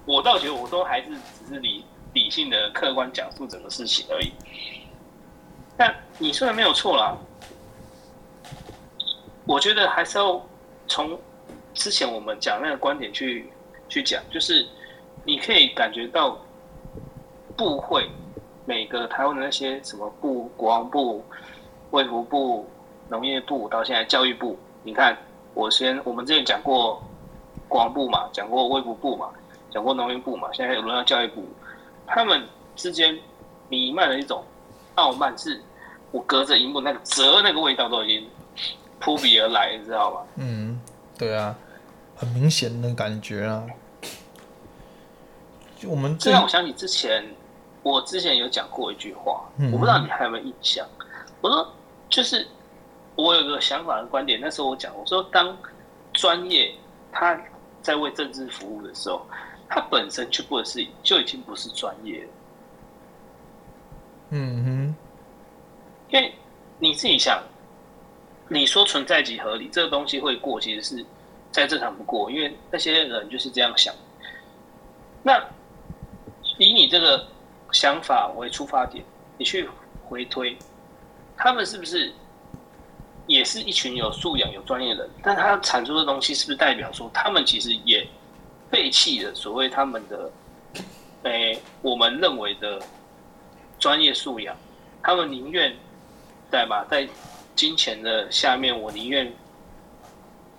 [0.05, 4.31] 我倒觉得我都还是只是理理性的客观讲述整个事情而已。
[5.75, 7.17] 但你说的没有错啦，
[9.45, 10.41] 我觉得还是要
[10.87, 11.19] 从
[11.73, 13.51] 之前我们讲那个观点去
[13.89, 14.65] 去讲，就是
[15.23, 16.37] 你可以感觉到。
[17.55, 18.09] 部会
[18.65, 21.23] 每个台湾的那些什么部，国防部、
[21.91, 22.67] 卫福部、
[23.07, 25.15] 农业部，到现在教育部，你看，
[25.53, 26.99] 我先我们之前讲过
[27.67, 29.29] 国防部嘛，讲过卫福部嘛，
[29.69, 31.45] 讲过农业部嘛，现在有轮到教育部，
[32.07, 32.43] 他们
[32.75, 33.15] 之间
[33.69, 34.43] 弥漫的一种
[34.95, 35.61] 傲慢，是
[36.09, 38.27] 我隔着荧幕那个折那个味道都已经
[38.99, 40.21] 扑鼻而来，你知道吗？
[40.37, 40.81] 嗯，
[41.19, 41.55] 对啊，
[42.15, 43.63] 很明显的感觉啊。
[45.83, 47.23] 就我们这让我想起之前。
[47.83, 50.87] 我之前有讲过一句话，我不知道你还有没有印象。
[51.41, 51.69] 我说，
[52.07, 52.47] 就是
[53.15, 54.39] 我有个想法的观点。
[54.39, 55.53] 那时候我讲，我说，当
[56.13, 56.73] 专业
[57.11, 57.37] 他
[57.81, 59.27] 在为政治服务的时候，
[59.67, 62.29] 他本身就不是就已经不是专业了。
[64.29, 64.95] 嗯哼，
[66.09, 66.33] 因为
[66.79, 67.43] 你自己想，
[68.47, 71.05] 你说存在即合理，这个东西会过，其实是
[71.51, 73.93] 再正常不过，因为那些人就是这样想。
[75.21, 75.43] 那
[76.57, 77.25] 以你这个。
[77.71, 79.03] 想法为出发点，
[79.35, 79.67] 你去
[80.05, 80.55] 回推，
[81.35, 82.13] 他们是不是
[83.25, 85.11] 也是一群有素养、有专业的人？
[85.23, 88.07] 但他产出的东西，是不是代表说他们其实也
[88.69, 90.31] 背弃了所谓他们的，
[91.23, 92.79] 诶、我们认为的
[93.79, 94.55] 专业素养？
[95.01, 95.75] 他们宁愿
[96.51, 97.09] 在吧，在
[97.55, 99.33] 金钱的下面，我宁愿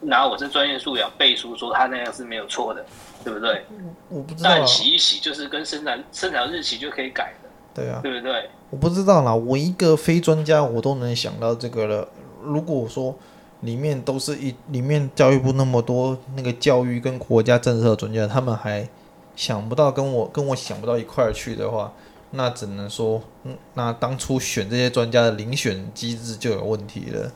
[0.01, 2.85] 拿我这专业素养背书，说他那样是没有错的。
[3.25, 3.65] 对不对？
[4.09, 4.51] 我不知道。
[4.51, 7.49] 但洗一洗就是跟生产生产日期就可以改的。
[7.75, 8.51] 对啊，对不对？
[8.71, 12.09] 我不知道啦，我一个非专家，我都能想到这个了。
[12.43, 13.17] 如果说
[13.63, 18.89] 里面都是一里面教育部那么多那个教育跟国家政策专家，他们还
[19.35, 21.93] 想不到跟我跟我想不到一块儿去的话，
[22.33, 27.33] 那只能说，嗯，那当初选这些专家的遴选机制就有问题了。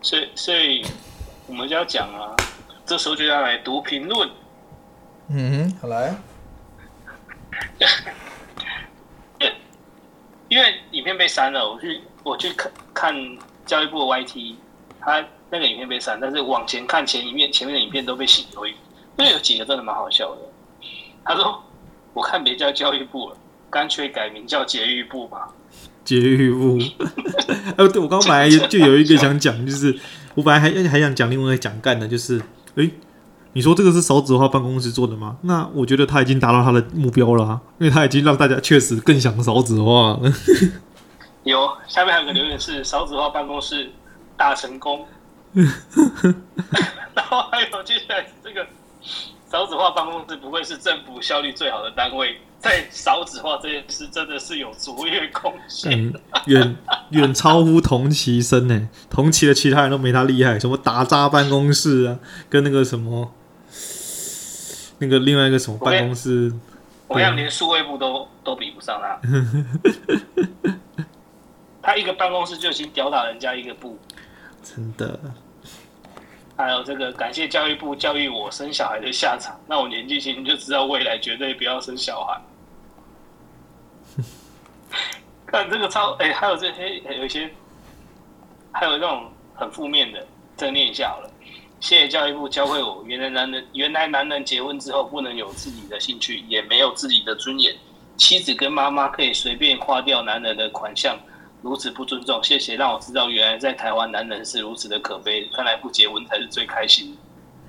[0.00, 0.86] 所以，所以
[1.46, 2.36] 我们就要讲啊。
[2.88, 4.26] 这时候就要来读评论。
[5.28, 6.16] 嗯哼，好来。
[10.48, 13.14] 因为影片被删了，我去我去看看
[13.66, 14.54] 教育部的 YT，
[14.98, 18.70] 他那个影片被删，但是往前看前一面前面的影片都被洗回，
[19.18, 20.40] 因为有几个真的蛮好笑的。
[21.22, 21.62] 他说
[22.14, 23.36] ：“我看别叫教育部了，
[23.68, 25.52] 干脆改名叫节育部吧。”
[26.02, 26.78] 节育部。
[27.76, 29.94] 呃， 对，我刚本来就有一个想讲，就是
[30.34, 32.40] 我本来还还想讲另外一个讲干的，就是。
[32.78, 32.92] 诶，
[33.54, 35.36] 你说这个是少子化办公室做的吗？
[35.42, 40.18] 那我觉得他已经达到他的目标了啊，因为他已经让大家确实更想少子化。
[41.42, 43.90] 有，下面还有个留言是少子化办公室
[44.36, 45.04] 大成功。
[47.14, 48.66] 然后还有接下来这个
[49.50, 52.38] 少子化办公室不会是政府效率最好的单位。
[52.60, 56.12] 在少子化这件事真的是有卓越贡献，
[56.46, 56.76] 远
[57.10, 58.88] 远超乎同期生呢。
[59.08, 62.18] 同期的其他人都没他厉害，什么打杂办公室啊，
[62.50, 63.32] 跟那个什么，
[64.98, 66.52] 那个另外一个什么办公室，
[67.06, 69.20] 我想连数位部都都比不上他。
[71.80, 73.96] 他一个办公室就已经吊打人家一个部，
[74.62, 75.18] 真的。
[76.56, 79.56] 还有这个，感谢教育部教育我生小孩的下场。
[79.68, 82.36] 那我年纪轻就知道未来绝对不要生小孩。
[85.46, 87.50] 看这个超哎、欸，还有这些有一些，
[88.72, 90.26] 还有那种很负面的，
[90.56, 91.30] 再念一下好了。
[91.80, 97.74] 谢谢教育部教会我，原来男人原来男人结婚之后不能有自己的兴趣，也没有自己的尊严。
[98.16, 101.16] 妻子跟妈妈可以随便花掉男人的款项。
[101.60, 107.16] 如此不尊重，谢谢让我知道原来在台湾男人是如此的可悲，看来不结婚才是最开心。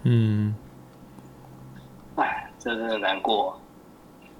[0.03, 0.55] 嗯，
[2.15, 3.59] 哎，这真的难过。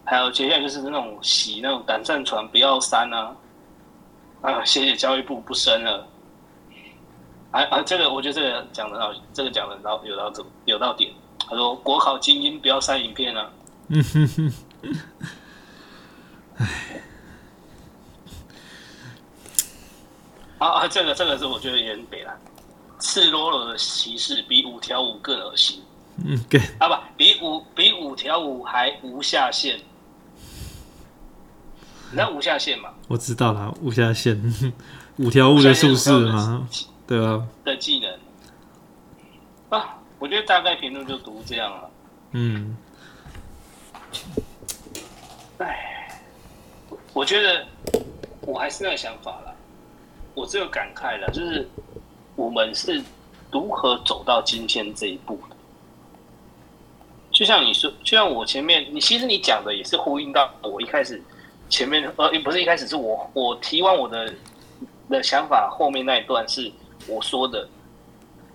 [0.09, 3.35] 还有接下来就是那种洗那种胆战船，不要删啊！
[4.41, 6.07] 啊，谢谢教育部不生了。
[7.51, 10.33] 啊啊，这个我觉得这个讲的好，这个讲的到有到
[10.65, 11.13] 有到点。
[11.47, 13.51] 他说国考精英不要删影片啊。
[13.89, 14.51] 嗯哼哼，
[20.57, 22.35] 啊啊，这个这个是我觉得也很北蓝，
[22.99, 25.83] 赤裸裸的歧视比五条五更恶心。
[26.25, 26.59] 嗯，对。
[26.79, 29.79] 啊不，比五比五条五还无下限。
[32.11, 32.89] 你知道无下限嘛？
[33.07, 34.35] 我知道啦，无下限，
[35.17, 36.67] 五条悟的术士嘛，
[37.05, 37.47] 对啊。
[37.63, 38.19] 的技能
[39.69, 41.91] 啊，我觉得大概评论就读这样了。
[42.31, 42.75] 嗯。
[45.59, 46.19] 哎，
[47.13, 47.65] 我觉得
[48.41, 49.53] 我还是那个想法啦。
[50.33, 51.67] 我只有感慨了，就是
[52.35, 53.03] 我们是
[53.51, 55.55] 如何走到今天这一步的。
[57.31, 61.21] 就像你说，就像我前面，你其实你讲的也是呼应到我一开始
[61.69, 64.33] 前面，呃，不是一开始，是我我提完我的
[65.09, 66.71] 的想法，后面那一段是
[67.07, 67.67] 我说的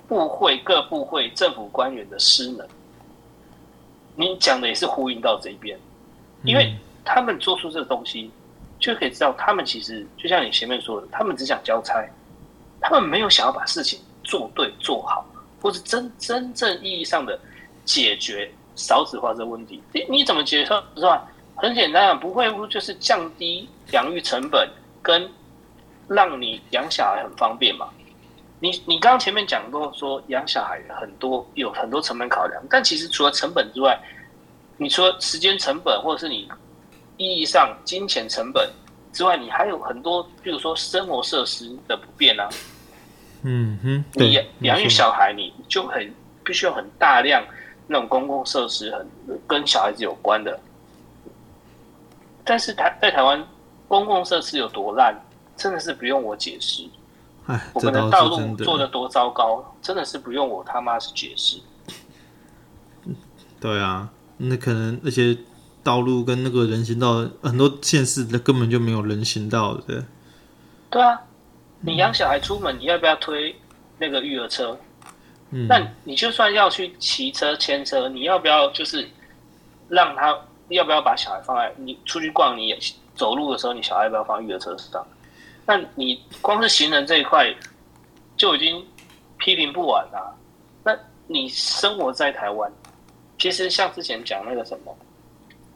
[0.08, 2.66] 部会各部会政府官员的失能。
[4.16, 5.78] 你讲的也是呼应到这一边，
[6.42, 8.30] 因为他们做出这个东西。
[8.80, 12.04] 就可以知道，他们其实就像你前面说的，他们只想交差，
[12.80, 15.24] 他们没有想要把事情做对做好，
[15.62, 17.38] 或是真真正意义上的
[17.86, 19.82] 解决少子化这个问题。
[19.90, 20.64] 你你怎么解决
[20.96, 21.26] 是吧？
[21.56, 24.68] 很简单啊，不会就是降低养育成本，
[25.02, 25.28] 跟
[26.08, 27.88] 让你养小孩很方便嘛？
[28.60, 33.98] 你你刚刚前面讲过说养小孩很多有很多成本考量，但其实除了成本之外，
[34.76, 36.48] 你除了时间成本，或者是你。
[37.16, 38.68] 意义上，金钱成本
[39.12, 42.48] 之外，你还有很多，比如说生活设施的不便啊。
[43.44, 47.40] 嗯哼，你养育小孩，你就很必须要很大量
[47.86, 49.08] 那种公共设施，很
[49.46, 50.58] 跟小孩子有关的。
[52.44, 53.44] 但是台在台湾
[53.88, 55.14] 公共设施有多烂，
[55.56, 56.86] 真的是不用我解释。
[57.46, 61.58] 哎，我们的道路做的多糟糕，真的是不用我他妈是解释。
[63.60, 65.36] 对啊，那可能那些。
[65.84, 70.02] 道路跟那个人行道，很多县市的根本就没有人行道的。
[70.88, 71.20] 对啊，
[71.80, 73.54] 你养小孩出门，你要不要推
[73.98, 74.78] 那个育儿车？
[75.50, 79.06] 嗯，那你就算要去骑车牵车，你要不要就是
[79.90, 80.34] 让他
[80.68, 82.74] 要不要把小孩放在你出去逛，你
[83.14, 85.06] 走路的时候，你小孩要不要放育儿车上？
[85.66, 87.54] 那你光是行人这一块
[88.36, 88.84] 就已经
[89.38, 90.36] 批评不完了。
[90.82, 90.96] 那
[91.26, 92.70] 你生活在台湾，
[93.38, 94.96] 其实像之前讲那个什么。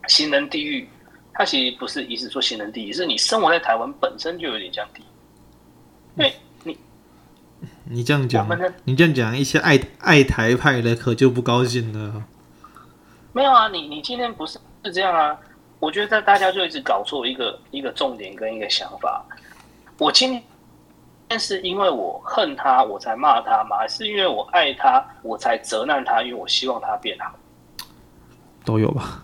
[0.07, 0.89] 行人地狱，
[1.35, 5.05] 它其实不是一直说行人地狱，是你生活在台湾本身就有点像地狱。
[6.17, 6.35] 因为
[6.65, 6.79] 你，
[7.85, 8.49] 你这样讲，
[8.85, 12.25] 你这样讲，一些爱爱台派的可就不高兴了。
[13.35, 14.59] 没有啊，你你今天不是
[14.89, 15.39] 是这样啊？
[15.81, 19.23] 我觉得大家就一直搞错一个一个重点跟一个想法。
[19.99, 20.43] 我今
[21.29, 23.77] 天是因为我恨他，我才骂他吗？
[23.77, 26.23] 还是因为我爱他，我才责难他？
[26.23, 27.35] 因为我希望他变好，
[28.65, 29.23] 都有吧。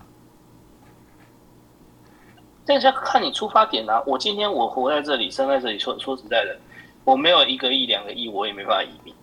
[2.67, 4.03] 但是要看你出发点啊！
[4.07, 6.57] 我今天我活在这里，生在这里，说说实在的，
[7.05, 9.15] 我没有一个亿、两个亿，我也没办法移民。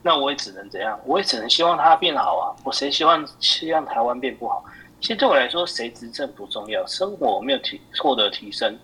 [0.00, 0.98] 那我也只能怎样？
[1.04, 2.54] 我也只能希望他变好啊！
[2.64, 4.64] 我谁希望希望台湾变不好？
[5.00, 8.78] 其实对我来说，谁执政不重要，生活没有提获得提升，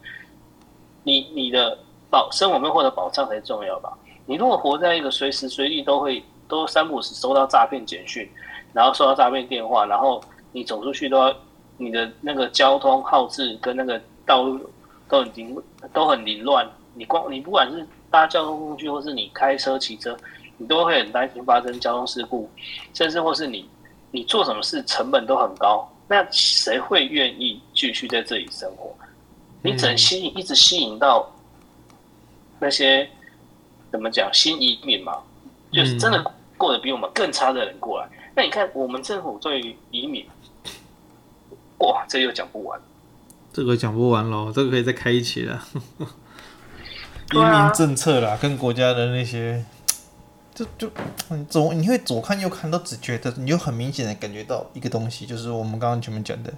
[1.03, 1.79] 你你的
[2.11, 3.93] 保生活没有获得保障才重要吧？
[4.27, 8.29] 你如果活在一个随时随地都会都三不五时收到诈骗简讯，
[8.73, 11.35] 然后收到诈骗电话，然后你走出去都要。
[11.77, 14.61] 你的那个交通号志跟那个道路
[15.09, 15.63] 都很凌
[15.93, 20.17] 都很凌乱，你光你不管是搭交通工具，或是你开车骑车，
[20.57, 22.49] 你都会很担心发生交通事故，
[22.95, 23.69] 甚至或是你
[24.13, 28.95] 你做什么事成本都很高，那谁会愿意继续在这里生活？
[29.63, 31.35] 你只能吸引一直吸引到
[32.59, 33.09] 那些
[33.91, 35.19] 怎么讲新移民嘛，
[35.73, 38.09] 就是真的过得比我们更差的人过来。
[38.35, 40.27] 那你看我们政府对于移民。
[41.79, 42.81] 哇，这又讲不完，
[43.53, 45.63] 这个讲不完喽，这个可以再开一期了。
[47.33, 49.65] 移民政策啦，跟国家的那些，
[50.55, 50.89] 就就
[51.31, 56.53] 你左你会左看右看都只觉得，你就很明显的感觉到一个东西，就是我们刚刚前面讲的，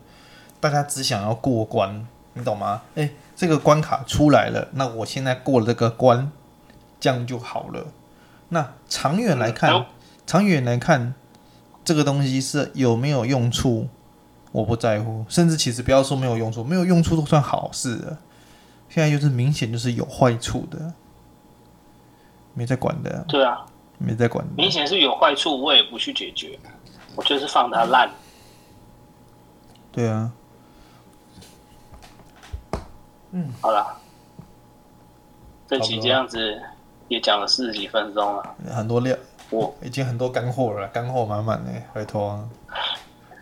[0.60, 2.82] 大家只想要过关，你懂吗？
[2.94, 6.30] 哎，这个关卡出来了，那我现在过了这个关，
[7.00, 7.86] 这样就好了。
[8.50, 9.86] 那长远来看，嗯、
[10.26, 11.14] 长远来看，
[11.84, 13.88] 这个东西是有没有用处？
[14.52, 18.18] 我不在乎，甚至其实不要说没有用处，没有用处都算好事了。
[18.88, 20.94] 现在就是明显就是有坏处的，
[22.54, 23.24] 没在管的。
[23.28, 23.66] 对啊，
[23.98, 24.46] 没在管。
[24.56, 26.58] 明显是有坏处，我也不去解决，
[27.14, 28.10] 我就是放它烂。
[29.92, 30.30] 对啊。
[33.32, 33.98] 嗯，好了，
[35.68, 36.58] 这期这样子
[37.08, 39.16] 也讲了四十几分钟了，很多料，
[39.50, 42.48] 我已经很多干货了，干货满满的，拜托。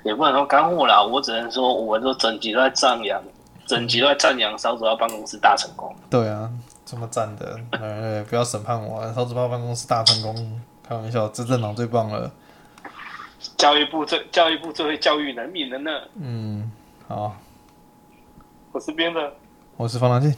[0.04, 3.22] 也不能说干货啦，我只能说，我们说整集都在赞扬，
[3.66, 5.94] 整集都在赞扬少主要办公室大成功。
[6.10, 6.50] 对啊，
[6.84, 12.30] 这么赞的，呃，不要审判我，超直报办公室大成功，开玩笑，这政党最棒了。
[13.56, 15.90] 教育部最教育部最会教育人民的呢。
[16.16, 16.70] 嗯，
[17.08, 17.36] 好。
[18.72, 19.32] 我是编的，
[19.76, 20.34] 我是方大进，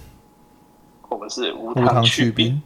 [1.09, 2.05] 我们是无糖。
[2.05, 2.61] 去冰